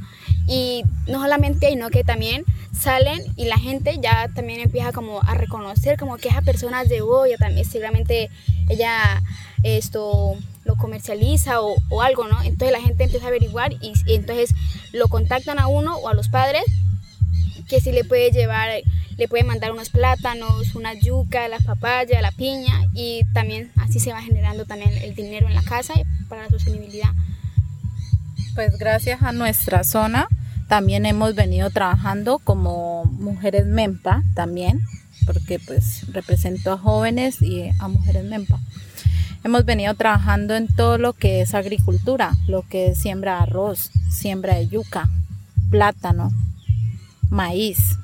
Y 0.46 0.84
no 1.08 1.20
solamente, 1.20 1.70
sino 1.70 1.90
que 1.90 2.04
también 2.04 2.44
salen 2.72 3.20
y 3.34 3.46
la 3.46 3.58
gente 3.58 3.98
ya 4.00 4.28
también 4.28 4.60
empieza 4.60 4.92
como 4.92 5.20
a 5.20 5.34
reconocer 5.34 5.98
como 5.98 6.16
que 6.16 6.28
esa 6.28 6.42
persona 6.42 6.82
es 6.82 6.90
de 6.90 7.00
Boya, 7.00 7.36
también 7.38 7.68
seguramente 7.68 8.30
ella 8.68 9.20
esto 9.64 10.36
lo 10.64 10.76
comercializa 10.76 11.60
o, 11.60 12.02
algo, 12.02 12.28
¿no? 12.28 12.40
Entonces 12.42 12.70
la 12.70 12.80
gente 12.80 13.02
empieza 13.02 13.26
a 13.26 13.30
averiguar 13.30 13.72
y, 13.72 13.94
y 14.06 14.14
entonces 14.14 14.54
lo 14.92 15.08
contactan 15.08 15.58
a 15.58 15.66
uno 15.66 15.96
o 15.96 16.08
a 16.08 16.14
los 16.14 16.28
padres 16.28 16.62
que 17.68 17.80
si 17.80 17.90
le 17.90 18.04
puede 18.04 18.30
llevar 18.30 18.70
le 19.16 19.28
puede 19.28 19.44
mandar 19.44 19.72
unos 19.72 19.88
plátanos, 19.88 20.74
una 20.74 20.94
yuca, 20.94 21.48
la 21.48 21.58
papaya, 21.58 22.20
la 22.20 22.32
piña 22.32 22.84
y 22.92 23.24
también 23.32 23.72
así 23.76 23.98
se 23.98 24.12
va 24.12 24.20
generando 24.20 24.64
también 24.66 24.92
el 24.92 25.14
dinero 25.14 25.48
en 25.48 25.54
la 25.54 25.62
casa 25.62 25.94
para 26.28 26.42
la 26.42 26.50
sostenibilidad. 26.50 27.10
Pues 28.54 28.78
gracias 28.78 29.22
a 29.22 29.32
nuestra 29.32 29.84
zona 29.84 30.28
también 30.68 31.06
hemos 31.06 31.34
venido 31.34 31.70
trabajando 31.70 32.38
como 32.38 33.04
mujeres 33.04 33.66
MEMPA 33.66 34.22
también, 34.34 34.80
porque 35.24 35.58
pues 35.58 36.12
represento 36.12 36.72
a 36.72 36.78
jóvenes 36.78 37.40
y 37.40 37.70
a 37.78 37.88
mujeres 37.88 38.24
MEMPA. 38.24 38.58
Hemos 39.44 39.64
venido 39.64 39.94
trabajando 39.94 40.56
en 40.56 40.66
todo 40.66 40.98
lo 40.98 41.12
que 41.12 41.40
es 41.40 41.54
agricultura, 41.54 42.32
lo 42.48 42.62
que 42.62 42.88
es 42.88 42.98
siembra 42.98 43.36
de 43.36 43.42
arroz, 43.44 43.90
siembra 44.10 44.56
de 44.56 44.66
yuca, 44.66 45.08
plátano, 45.70 46.32
maíz, 47.30 47.96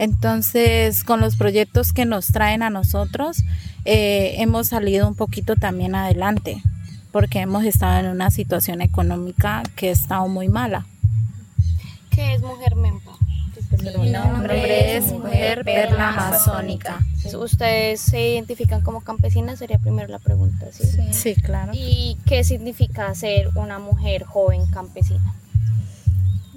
entonces, 0.00 1.04
con 1.04 1.20
los 1.20 1.36
proyectos 1.36 1.92
que 1.92 2.06
nos 2.06 2.28
traen 2.28 2.62
a 2.62 2.70
nosotros, 2.70 3.44
eh, 3.84 4.36
hemos 4.38 4.68
salido 4.68 5.06
un 5.06 5.14
poquito 5.14 5.56
también 5.56 5.94
adelante, 5.94 6.62
porque 7.12 7.40
hemos 7.40 7.64
estado 7.64 8.00
en 8.00 8.06
una 8.06 8.30
situación 8.30 8.80
económica 8.80 9.62
que 9.76 9.90
ha 9.90 9.92
estado 9.92 10.26
muy 10.26 10.48
mala. 10.48 10.86
¿Qué 12.08 12.32
es 12.32 12.40
Mujer 12.40 12.76
Mempa? 12.76 13.10
Mi 13.98 14.10
nombre 14.10 14.96
es 14.96 15.12
Mujer 15.12 15.66
Perla 15.66 16.14
Amazónica. 16.14 17.00
¿Ustedes 17.38 18.00
se 18.00 18.30
identifican 18.30 18.80
como 18.80 19.02
campesinas? 19.02 19.58
Sería 19.58 19.78
primero 19.78 20.08
la 20.08 20.18
pregunta, 20.18 20.66
¿sí? 20.72 20.88
Sí, 21.12 21.34
claro. 21.34 21.72
¿Y 21.74 22.16
qué 22.24 22.42
significa 22.42 23.14
ser 23.14 23.50
una 23.54 23.78
mujer 23.78 24.24
joven 24.24 24.64
campesina? 24.70 25.34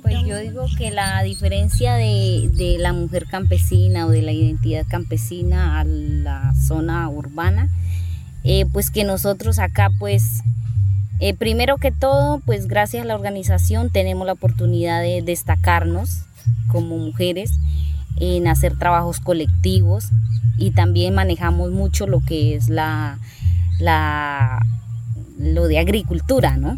Pues 0.04 0.18
yo 0.26 0.38
digo 0.38 0.66
que 0.78 0.92
la 0.92 1.24
diferencia 1.24 1.96
de, 1.96 2.50
de, 2.54 2.78
la 2.78 2.94
mujer 2.94 3.26
campesina 3.26 4.06
o 4.06 4.10
de 4.10 4.22
la 4.22 4.34
identidad 4.34 4.86
campesina 4.88 5.80
a 5.80 5.86
la 5.86 6.54
zona 6.56 7.08
urbana, 7.10 7.70
eh, 8.44 8.66
pues 8.72 8.92
que 8.92 9.06
nosotros 9.06 9.60
acá 9.60 9.90
pues 9.98 10.44
eh, 11.20 11.34
primero 11.34 11.78
que 11.78 11.92
todo, 11.92 12.42
pues 12.46 12.68
gracias 12.68 13.04
a 13.04 13.08
la 13.08 13.16
organización 13.16 13.90
tenemos 13.90 14.28
la 14.28 14.34
oportunidad 14.34 15.02
de 15.02 15.22
destacarnos 15.22 16.24
como 16.68 16.98
mujeres 16.98 17.52
en 18.18 18.48
hacer 18.48 18.78
trabajos 18.78 19.22
colectivos 19.22 20.10
y 20.58 20.72
también 20.72 21.16
manejamos 21.16 21.72
mucho 21.72 22.08
lo 22.08 22.20
que 22.20 22.56
es 22.56 22.68
la, 22.68 23.20
la 23.80 24.66
lo 25.40 25.68
de 25.68 25.80
agricultura, 25.80 26.58
¿no? 26.58 26.78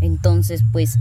Entonces, 0.00 0.62
pues 0.72 0.98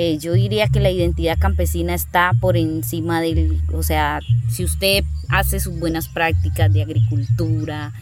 eh, 0.00 0.16
yo 0.16 0.32
diría 0.32 0.68
que 0.68 0.78
la 0.78 0.92
identidad 0.92 1.36
campesina 1.40 1.92
está 1.92 2.30
por 2.40 2.56
encima 2.56 3.20
del, 3.20 3.60
o 3.72 3.82
sea, 3.82 4.20
si 4.48 4.62
usted 4.62 5.02
hace 5.28 5.58
sus 5.58 5.76
buenas 5.80 6.06
prácticas 6.06 6.72
de 6.72 6.82
agricultura, 6.82 7.92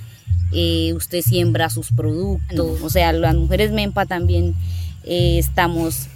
eh, 0.52 0.92
usted 0.94 1.22
siembra 1.22 1.70
sus 1.70 1.92
productos, 1.92 2.82
o 2.82 2.90
sea, 2.90 3.14
las 3.14 3.34
mujeres 3.34 3.72
MEMPA 3.72 4.04
también 4.04 4.54
eh, 5.04 5.38
estamos 5.38 6.08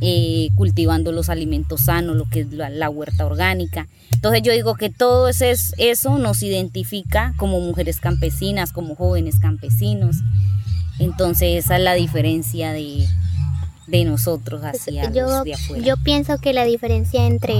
eh, 0.00 0.48
cultivando 0.56 1.12
los 1.12 1.28
alimentos 1.28 1.82
sanos, 1.82 2.16
lo 2.16 2.28
que 2.28 2.40
es 2.40 2.50
la, 2.50 2.90
huerta 2.90 3.24
orgánica. 3.24 3.86
Entonces 4.10 4.42
yo 4.42 4.52
digo 4.52 4.74
que 4.74 4.90
todo 4.90 5.28
eso, 5.28 5.44
eso 5.76 6.18
nos 6.18 6.42
identifica 6.42 7.34
como 7.36 7.60
mujeres 7.60 8.00
campesinas, 8.00 8.72
como 8.72 8.96
jóvenes 8.96 9.38
campesinos. 9.38 10.16
Entonces 10.98 11.64
esa 11.64 11.76
es 11.76 11.84
la 11.84 11.94
diferencia 11.94 12.72
de, 12.72 13.06
de 13.88 14.04
nosotros 14.04 14.60
pues, 14.60 14.82
hacia 14.82 15.10
yo, 15.10 15.26
los 15.26 15.44
de 15.44 15.54
afuera. 15.54 15.84
Yo 15.84 15.96
pienso 15.96 16.38
que 16.38 16.52
la 16.52 16.64
diferencia 16.64 17.26
entre 17.26 17.54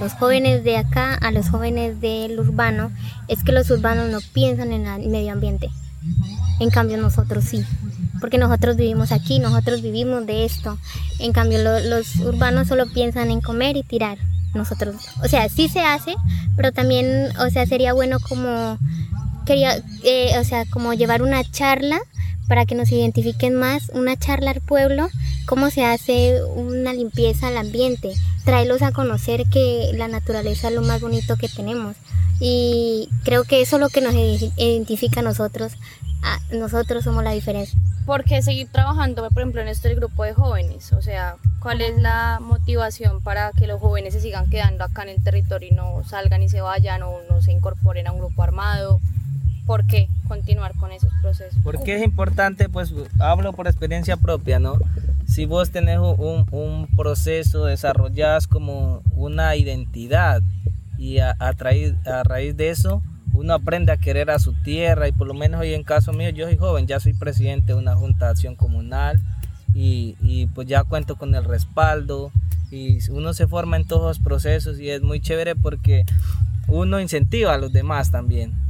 los 0.00 0.12
jóvenes 0.14 0.64
de 0.64 0.76
acá 0.76 1.14
a 1.14 1.30
los 1.32 1.50
jóvenes 1.50 2.00
del 2.00 2.38
urbano 2.38 2.90
es 3.28 3.42
que 3.42 3.52
los 3.52 3.70
urbanos 3.70 4.10
no 4.10 4.18
piensan 4.32 4.72
en 4.72 4.86
el 4.86 5.08
medio 5.08 5.32
ambiente. 5.32 5.68
En 6.60 6.70
cambio 6.70 6.96
nosotros 6.96 7.44
sí, 7.44 7.64
porque 8.20 8.38
nosotros 8.38 8.76
vivimos 8.76 9.12
aquí, 9.12 9.38
nosotros 9.38 9.82
vivimos 9.82 10.24
de 10.26 10.44
esto. 10.44 10.78
En 11.18 11.32
cambio 11.32 11.58
los 11.58 12.16
urbanos 12.16 12.68
solo 12.68 12.86
piensan 12.86 13.30
en 13.30 13.40
comer 13.40 13.76
y 13.76 13.82
tirar. 13.82 14.18
Nosotros, 14.54 14.96
o 15.22 15.28
sea, 15.28 15.48
sí 15.48 15.68
se 15.68 15.80
hace, 15.80 16.14
pero 16.56 16.72
también, 16.72 17.28
o 17.38 17.50
sea, 17.50 17.66
sería 17.66 17.92
bueno 17.92 18.18
como 18.18 18.78
quería, 19.46 19.80
eh, 20.02 20.32
o 20.38 20.44
sea, 20.44 20.64
como 20.66 20.92
llevar 20.92 21.22
una 21.22 21.42
charla 21.48 22.00
para 22.50 22.66
que 22.66 22.74
nos 22.74 22.90
identifiquen 22.90 23.54
más, 23.54 23.90
una 23.94 24.16
charla 24.16 24.50
al 24.50 24.60
pueblo, 24.60 25.08
cómo 25.46 25.70
se 25.70 25.84
hace 25.84 26.42
una 26.42 26.92
limpieza 26.92 27.46
al 27.46 27.56
ambiente, 27.56 28.12
traerlos 28.44 28.82
a 28.82 28.90
conocer 28.90 29.44
que 29.46 29.92
la 29.94 30.08
naturaleza 30.08 30.66
es 30.66 30.74
lo 30.74 30.82
más 30.82 31.00
bonito 31.00 31.36
que 31.36 31.48
tenemos. 31.48 31.94
Y 32.40 33.08
creo 33.22 33.44
que 33.44 33.60
eso 33.60 33.76
es 33.76 33.80
lo 33.80 33.88
que 33.88 34.00
nos 34.00 34.14
identifica 34.14 35.20
a 35.20 35.22
nosotros. 35.22 35.74
nosotros 36.50 37.04
somos 37.04 37.22
la 37.22 37.30
diferencia. 37.30 37.78
¿Por 38.04 38.24
qué 38.24 38.42
seguir 38.42 38.66
trabajando, 38.66 39.22
por 39.28 39.42
ejemplo, 39.42 39.60
en 39.60 39.68
este 39.68 39.94
grupo 39.94 40.24
de 40.24 40.34
jóvenes? 40.34 40.92
O 40.92 41.02
sea, 41.02 41.36
¿cuál 41.60 41.80
es 41.80 41.98
la 41.98 42.40
motivación 42.40 43.22
para 43.22 43.52
que 43.52 43.68
los 43.68 43.80
jóvenes 43.80 44.12
se 44.12 44.20
sigan 44.20 44.50
quedando 44.50 44.82
acá 44.82 45.04
en 45.04 45.10
el 45.10 45.22
territorio 45.22 45.68
y 45.70 45.74
no 45.76 46.02
salgan 46.02 46.42
y 46.42 46.48
se 46.48 46.62
vayan 46.62 47.04
o 47.04 47.20
no 47.30 47.42
se 47.42 47.52
incorporen 47.52 48.08
a 48.08 48.12
un 48.12 48.18
grupo 48.18 48.42
armado? 48.42 48.98
¿Por 49.70 49.86
qué 49.86 50.08
continuar 50.26 50.74
con 50.74 50.90
esos 50.90 51.12
procesos? 51.22 51.56
Porque 51.62 51.94
es 51.94 52.02
importante, 52.02 52.68
pues 52.68 52.92
hablo 53.20 53.52
por 53.52 53.68
experiencia 53.68 54.16
propia, 54.16 54.58
¿no? 54.58 54.80
Si 55.28 55.44
vos 55.44 55.70
tenés 55.70 56.00
un, 56.00 56.44
un 56.50 56.88
proceso, 56.96 57.66
desarrollás 57.66 58.48
como 58.48 59.00
una 59.14 59.54
identidad 59.54 60.42
y 60.98 61.18
a, 61.18 61.36
raíz 61.52 62.56
de 62.56 62.70
eso 62.70 63.00
uno 63.32 63.54
aprende 63.54 63.92
a 63.92 63.96
querer 63.96 64.32
a 64.32 64.40
su 64.40 64.54
tierra 64.54 65.06
y 65.06 65.12
por 65.12 65.28
lo 65.28 65.34
menos 65.34 65.60
hoy 65.60 65.72
en 65.72 65.84
caso 65.84 66.12
mío, 66.12 66.30
yo 66.30 66.46
soy 66.46 66.56
joven, 66.56 66.88
ya 66.88 66.98
soy 66.98 67.12
presidente 67.12 67.72
de 67.72 67.78
una 67.78 67.94
junta 67.94 68.24
de 68.24 68.30
acción 68.32 68.56
comunal 68.56 69.20
y, 69.72 70.16
y 70.20 70.46
pues 70.46 70.66
ya 70.66 70.82
cuento 70.82 71.14
con 71.14 71.32
el 71.36 71.44
respaldo 71.44 72.32
y 72.72 73.08
uno 73.12 73.34
se 73.34 73.46
forma 73.46 73.76
en 73.76 73.86
todos 73.86 74.02
los 74.02 74.18
procesos 74.18 74.80
y 74.80 74.90
es 74.90 75.00
muy 75.00 75.20
chévere 75.20 75.54
porque 75.54 76.06
uno 76.66 76.98
incentiva 76.98 77.54
a 77.54 77.58
los 77.58 77.72
demás 77.72 78.10
también 78.10 78.68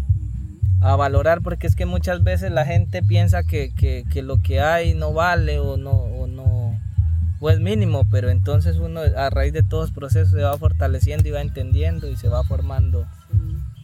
a 0.81 0.97
valorar 0.97 1.43
porque 1.43 1.67
es 1.67 1.77
que 1.77 1.87
muchas 1.87 2.23
veces 2.23 2.51
la 2.51 2.65
gente 2.65 3.03
piensa 3.03 3.43
que, 3.45 3.73
que, 3.75 4.23
lo 4.23 4.41
que 4.43 4.61
hay 4.61 4.95
no 4.95 5.13
vale 5.13 5.61
o 5.61 5.77
no, 5.77 5.91
o 5.91 6.27
no 6.27 6.79
o 7.41 7.49
es 7.49 7.59
mínimo, 7.59 8.05
pero 8.11 8.29
entonces 8.29 8.77
uno 8.77 9.01
a 9.01 9.31
raíz 9.31 9.53
de 9.53 9.63
todos 9.63 9.85
los 9.85 9.93
procesos 9.93 10.31
se 10.31 10.43
va 10.43 10.57
fortaleciendo 10.59 11.27
y 11.29 11.33
va 11.33 11.41
entendiendo 11.41 12.09
y 12.09 12.17
se 12.17 12.29
va 12.29 12.45
formando. 12.45 13.07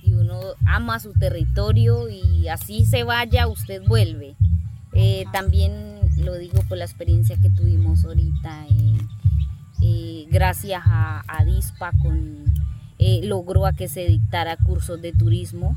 Y 0.02 0.12
uno 0.12 0.40
ama 0.66 1.00
su 1.00 1.12
territorio 1.14 2.08
y 2.08 2.48
así 2.48 2.84
se 2.84 3.02
vaya, 3.02 3.48
usted 3.48 3.82
vuelve. 3.86 4.36
Eh, 4.92 5.24
también 5.32 6.00
lo 6.18 6.34
digo 6.36 6.62
por 6.68 6.78
la 6.78 6.84
experiencia 6.84 7.36
que 7.40 7.50
tuvimos 7.50 8.04
ahorita, 8.04 8.66
eh, 8.70 8.98
eh, 9.82 10.26
gracias 10.30 10.82
a, 10.84 11.22
a, 11.26 11.44
DISPA 11.44 11.92
con, 12.02 12.44
logró 13.22 13.66
a 13.66 13.72
que 13.72 13.88
se 13.88 14.06
dictara 14.06 14.56
cursos 14.56 15.00
de 15.00 15.12
turismo 15.12 15.76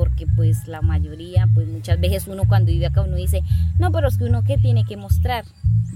porque 0.00 0.26
pues 0.26 0.66
la 0.66 0.80
mayoría, 0.80 1.46
pues 1.52 1.68
muchas 1.68 2.00
veces 2.00 2.26
uno 2.26 2.44
cuando 2.48 2.72
vive 2.72 2.86
acá 2.86 3.02
uno 3.02 3.16
dice, 3.16 3.42
no, 3.78 3.92
pero 3.92 4.08
es 4.08 4.16
que 4.16 4.24
uno 4.24 4.42
qué 4.44 4.56
tiene 4.56 4.86
que 4.86 4.96
mostrar. 4.96 5.44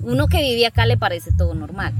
Uno 0.03 0.27
que 0.27 0.43
vive 0.43 0.67
acá 0.67 0.85
le 0.85 0.99
parece 0.99 1.31
todo 1.33 1.55
normal, 1.55 1.95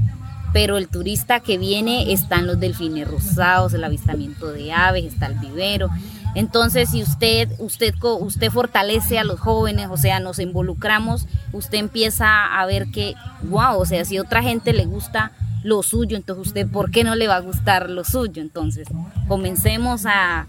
pero 0.53 0.77
el 0.77 0.87
turista 0.87 1.39
que 1.39 1.57
viene 1.57 2.13
están 2.13 2.45
los 2.45 2.59
delfines 2.59 3.07
rosados, 3.07 3.73
el 3.73 3.83
avistamiento 3.83 4.51
de 4.51 4.71
aves, 4.71 5.03
está 5.03 5.25
el 5.25 5.39
vivero. 5.39 5.89
Entonces, 6.35 6.91
si 6.91 7.01
usted, 7.01 7.49
usted, 7.57 7.95
usted 8.19 8.51
fortalece 8.51 9.17
a 9.17 9.23
los 9.23 9.39
jóvenes, 9.39 9.87
o 9.89 9.97
sea, 9.97 10.19
nos 10.19 10.37
involucramos, 10.37 11.25
usted 11.53 11.79
empieza 11.79 12.59
a 12.59 12.63
ver 12.67 12.91
que, 12.91 13.15
wow, 13.49 13.79
o 13.79 13.85
sea, 13.87 14.05
si 14.05 14.19
otra 14.19 14.43
gente 14.43 14.73
le 14.73 14.85
gusta 14.85 15.31
lo 15.63 15.81
suyo, 15.81 16.17
entonces 16.17 16.49
usted, 16.49 16.67
¿por 16.67 16.91
qué 16.91 17.03
no 17.03 17.15
le 17.15 17.27
va 17.27 17.37
a 17.37 17.41
gustar 17.41 17.89
lo 17.89 18.03
suyo? 18.03 18.43
Entonces, 18.43 18.87
comencemos 19.27 20.05
a, 20.05 20.45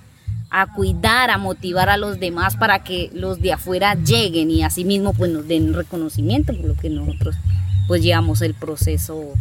a 0.51 0.73
cuidar, 0.73 1.31
a 1.31 1.39
motivar 1.39 1.89
a 1.89 1.97
los 1.97 2.21
demás 2.21 2.57
para 2.57 2.85
que 2.85 3.11
los 3.13 3.41
de 3.41 3.53
afuera 3.53 3.95
lleguen 3.95 4.51
y 4.51 4.63
así 4.63 4.85
mismo 4.85 5.13
pues 5.13 5.31
nos 5.31 5.47
den 5.49 5.75
reconocimiento 5.75 6.55
por 6.55 6.67
lo 6.67 6.77
que 6.77 6.89
nosotros 6.89 7.35
pues 7.89 8.03
llevamos 8.03 8.43
el 8.43 8.55
proceso 8.55 9.35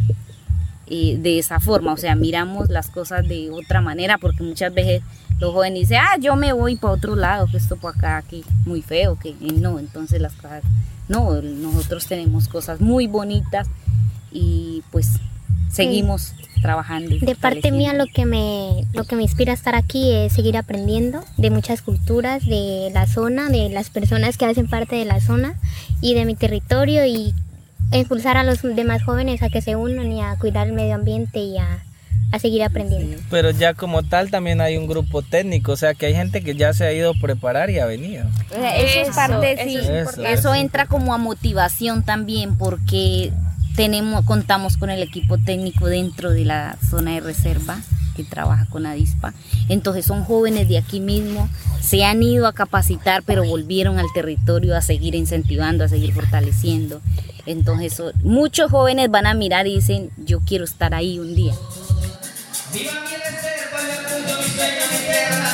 eh, 0.88 1.16
de 1.18 1.40
esa 1.40 1.58
forma, 1.58 1.92
o 1.92 1.96
sea, 1.96 2.14
miramos 2.14 2.68
las 2.68 2.90
cosas 2.90 3.26
de 3.26 3.50
otra 3.50 3.80
manera 3.80 4.18
porque 4.18 4.44
muchas 4.44 4.72
veces 4.72 5.02
los 5.40 5.52
jóvenes 5.52 5.80
dicen, 5.80 5.98
ah, 6.00 6.16
yo 6.20 6.36
me 6.36 6.52
voy 6.52 6.76
para 6.76 6.94
otro 6.94 7.16
lado, 7.16 7.48
que 7.50 7.56
esto 7.56 7.76
por 7.76 7.96
acá, 7.96 8.18
aquí, 8.18 8.44
muy 8.64 8.82
feo, 8.82 9.18
que 9.18 9.34
no, 9.40 9.80
entonces 9.80 10.20
las 10.20 10.34
cosas, 10.34 10.62
no, 11.08 11.42
nosotros 11.42 12.06
tenemos 12.06 12.46
cosas 12.46 12.80
muy 12.80 13.08
bonitas 13.08 13.68
y 14.30 14.84
pues 14.92 15.18
seguimos 15.70 16.34
trabajando. 16.60 17.16
de 17.18 17.34
parte 17.34 17.70
mía 17.70 17.92
lo 17.94 18.06
que 18.06 18.26
me 18.26 18.84
lo 18.92 19.04
que 19.04 19.16
me 19.16 19.22
inspira 19.22 19.52
a 19.52 19.54
estar 19.54 19.74
aquí 19.74 20.12
es 20.12 20.32
seguir 20.32 20.56
aprendiendo 20.56 21.24
de 21.36 21.50
muchas 21.50 21.82
culturas 21.82 22.44
de 22.44 22.90
la 22.92 23.06
zona, 23.06 23.48
de 23.48 23.68
las 23.70 23.90
personas 23.90 24.36
que 24.36 24.44
hacen 24.44 24.66
parte 24.66 24.96
de 24.96 25.04
la 25.04 25.20
zona 25.20 25.54
y 26.00 26.14
de 26.14 26.24
mi 26.24 26.34
territorio 26.34 27.04
y 27.04 27.34
impulsar 27.92 28.36
a 28.36 28.44
los 28.44 28.62
demás 28.62 29.02
jóvenes 29.02 29.42
a 29.42 29.48
que 29.48 29.62
se 29.62 29.76
unan 29.76 30.10
y 30.12 30.22
a 30.22 30.36
cuidar 30.36 30.66
el 30.66 30.72
medio 30.72 30.94
ambiente 30.94 31.38
y 31.38 31.58
a, 31.58 31.82
seguir 32.40 32.62
aprendiendo. 32.64 33.16
Pero 33.30 33.50
ya 33.50 33.72
como 33.72 34.02
tal 34.02 34.30
también 34.30 34.60
hay 34.60 34.76
un 34.76 34.86
grupo 34.86 35.22
técnico, 35.22 35.72
o 35.72 35.76
sea 35.76 35.94
que 35.94 36.04
hay 36.04 36.14
gente 36.14 36.42
que 36.42 36.54
ya 36.54 36.74
se 36.74 36.84
ha 36.84 36.92
ido 36.92 37.12
a 37.12 37.14
preparar 37.14 37.70
y 37.70 37.78
ha 37.78 37.86
venido. 37.86 38.26
Eso, 38.50 39.00
es 39.00 39.16
parte, 39.16 39.56
sí, 39.64 39.78
eso 40.26 40.54
entra 40.54 40.84
como 40.84 41.14
a 41.14 41.18
motivación 41.18 42.02
también 42.02 42.58
porque 42.58 43.32
tenemos, 43.76 44.24
contamos 44.24 44.76
con 44.76 44.90
el 44.90 45.02
equipo 45.02 45.38
técnico 45.38 45.86
dentro 45.86 46.30
de 46.30 46.44
la 46.44 46.76
zona 46.90 47.12
de 47.12 47.20
reserva 47.20 47.78
que 48.16 48.24
trabaja 48.24 48.66
con 48.66 48.86
Adispa. 48.86 49.34
Entonces 49.68 50.06
son 50.06 50.24
jóvenes 50.24 50.68
de 50.68 50.78
aquí 50.78 51.00
mismo, 51.00 51.50
se 51.82 52.04
han 52.04 52.22
ido 52.22 52.46
a 52.46 52.54
capacitar, 52.54 53.22
pero 53.22 53.44
volvieron 53.44 53.98
al 53.98 54.06
territorio 54.14 54.74
a 54.74 54.80
seguir 54.80 55.14
incentivando, 55.14 55.84
a 55.84 55.88
seguir 55.88 56.14
fortaleciendo. 56.14 57.02
Entonces 57.44 58.02
muchos 58.22 58.70
jóvenes 58.70 59.10
van 59.10 59.26
a 59.26 59.34
mirar 59.34 59.66
y 59.66 59.74
dicen, 59.76 60.10
yo 60.16 60.40
quiero 60.40 60.64
estar 60.64 60.94
ahí 60.94 61.18
un 61.18 61.34
día. 61.34 61.52
Viva 62.72 62.92
mi 62.92 63.16
reserva, 63.16 63.78
mi 63.82 64.48
sueño, 64.50 64.84
mi 64.90 64.98
tierra 65.06 65.46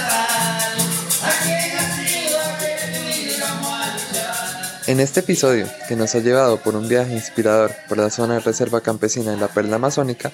En 4.88 4.98
este 4.98 5.20
episodio, 5.20 5.66
que 5.88 5.94
nos 5.94 6.14
ha 6.16 6.18
llevado 6.18 6.56
por 6.56 6.74
un 6.74 6.88
viaje 6.88 7.12
inspirador 7.14 7.70
por 7.88 7.98
la 7.98 8.10
zona 8.10 8.34
de 8.34 8.40
reserva 8.40 8.80
campesina 8.80 9.30
de 9.30 9.36
la 9.36 9.46
Perla 9.46 9.76
Amazónica, 9.76 10.32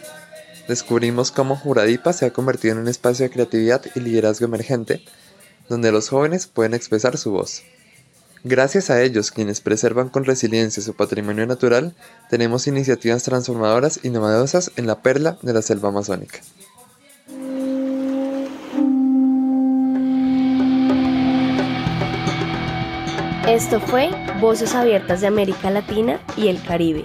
descubrimos 0.67 1.31
cómo 1.31 1.55
Juradipa 1.55 2.15
se 2.15 2.25
ha 2.25 2.33
convertido 2.33 2.73
en 2.73 2.81
un 2.81 2.89
espacio 2.89 3.25
de 3.25 3.31
creatividad 3.31 3.83
y 3.95 4.01
liderazgo 4.01 4.47
emergente, 4.47 5.05
donde 5.69 5.93
los 5.93 6.09
jóvenes 6.09 6.47
pueden 6.47 6.73
expresar 6.73 7.19
su 7.19 7.33
voz. 7.33 7.63
Gracias 8.43 8.89
a 8.89 9.03
ellos, 9.03 9.31
quienes 9.33 9.61
preservan 9.61 10.09
con 10.09 10.25
resiliencia 10.25 10.83
su 10.83 10.95
patrimonio 10.95 11.47
natural, 11.47 11.95
tenemos 12.31 12.67
iniciativas 12.67 13.25
transformadoras 13.25 14.01
y 14.03 14.09
novedosas 14.09 14.71
en 14.77 14.87
la 14.87 15.03
perla 15.03 15.37
de 15.43 15.53
la 15.53 15.61
selva 15.61 15.91
amazónica. 15.91 16.41
Esto 23.49 23.81
fue 23.81 24.11
Voces 24.41 24.77
Abiertas 24.77 25.21
de 25.21 25.27
América 25.27 25.69
Latina 25.69 26.21
y 26.37 26.47
el 26.47 26.63
Caribe, 26.63 27.05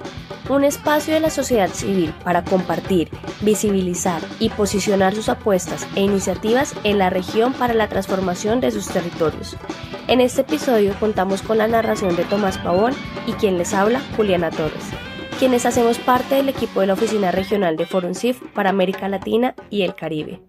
un 0.50 0.64
espacio 0.64 1.16
de 1.16 1.20
la 1.20 1.32
sociedad 1.32 1.70
civil 1.70 2.14
para 2.24 2.44
compartir, 2.44 3.10
visibilizar 3.42 4.22
y 4.40 4.50
posicionar 4.50 5.16
sus 5.16 5.30
apuestas 5.30 5.88
e 5.96 6.02
iniciativas 6.02 6.76
en 6.84 7.00
la 7.00 7.10
región 7.10 7.54
para 7.54 7.74
la 7.74 7.90
transformación 7.90 8.62
de 8.62 8.70
sus 8.70 8.88
territorios. 8.88 9.58
En 10.08 10.22
este 10.22 10.42
episodio 10.42 10.94
contamos 11.00 11.42
con 11.42 11.58
la 11.58 11.68
narración 11.68 12.16
de 12.16 12.24
Tomás 12.24 12.60
Pavón 12.60 12.94
y 13.26 13.32
quien 13.34 13.58
les 13.58 13.74
habla, 13.74 14.00
Juliana 14.16 14.52
Torres, 14.52 14.92
quienes 15.40 15.66
hacemos 15.66 15.98
parte 15.98 16.36
del 16.36 16.50
equipo 16.50 16.82
de 16.82 16.88
la 16.88 16.94
Oficina 16.94 17.32
Regional 17.32 17.78
de 17.78 17.88
Forum 17.88 18.14
CIF 18.14 18.44
para 18.54 18.70
América 18.70 19.10
Latina 19.10 19.56
y 19.72 19.82
el 19.82 19.96
Caribe. 19.96 20.44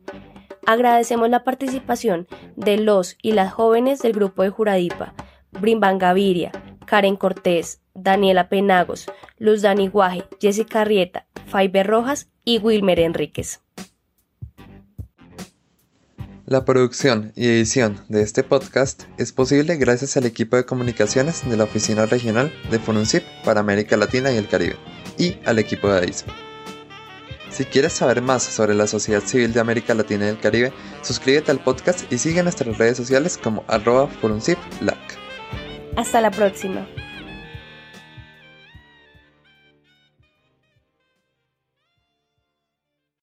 Agradecemos 0.67 1.31
la 1.31 1.45
participación 1.45 2.27
de 2.57 2.77
los 2.77 3.17
y 3.23 3.33
las 3.33 3.55
jóvenes 3.55 4.03
del 4.03 4.13
grupo 4.13 4.43
de 4.43 4.51
Juradipa, 4.51 5.15
Brimban 5.53 5.99
Gaviria, 5.99 6.51
Karen 6.87 7.17
Cortés, 7.17 7.81
Daniela 7.95 8.49
Penagos, 8.49 9.07
Luz 9.39 9.63
Dani 9.63 9.89
Guaje, 9.89 10.25
Jessica 10.41 10.85
Rieta, 10.85 11.27
Faiber 11.47 11.87
Rojas 11.87 12.29
y 12.45 12.59
Wilmer 12.59 13.01
Enríquez. 13.01 13.61
La 16.47 16.67
producción 16.67 17.33
y 17.37 17.47
edición 17.47 18.05
de 18.11 18.21
este 18.21 18.43
podcast 18.43 19.05
es 19.17 19.33
posible 19.33 19.77
gracias 19.77 20.19
al 20.19 20.27
equipo 20.27 20.57
de 20.57 20.67
comunicaciones 20.67 21.49
de 21.49 21.57
la 21.57 21.65
Oficina 21.65 22.05
Regional 22.05 22.53
de 22.71 22.79
FONUNCIP 22.79 23.23
para 23.45 23.61
América 23.61 23.97
Latina 23.97 24.31
y 24.31 24.37
el 24.37 24.47
Caribe 24.47 24.77
y 25.17 25.39
al 25.47 25.59
equipo 25.59 25.89
de 25.89 26.01
AISP. 26.01 26.29
Si 27.49 27.65
quieres 27.65 27.95
saber 27.95 28.21
más 28.21 28.43
sobre 28.43 28.75
la 28.75 28.87
sociedad 28.87 29.23
civil 29.23 29.55
de 29.55 29.61
América 29.61 29.95
Latina 29.95 30.27
y 30.27 30.31
el 30.31 30.41
Caribe, 30.41 30.73
suscríbete 31.01 31.51
al 31.51 31.61
podcast 31.61 32.13
y 32.13 32.19
sigue 32.19 32.43
nuestras 32.43 32.77
redes 32.77 32.99
sociales 32.99 33.39
como 33.39 33.65
arroba 33.69 34.09
FONUNCIPLAC. 34.09 35.24
Hasta 35.97 36.21
la 36.21 36.31
próxima. 36.31 36.87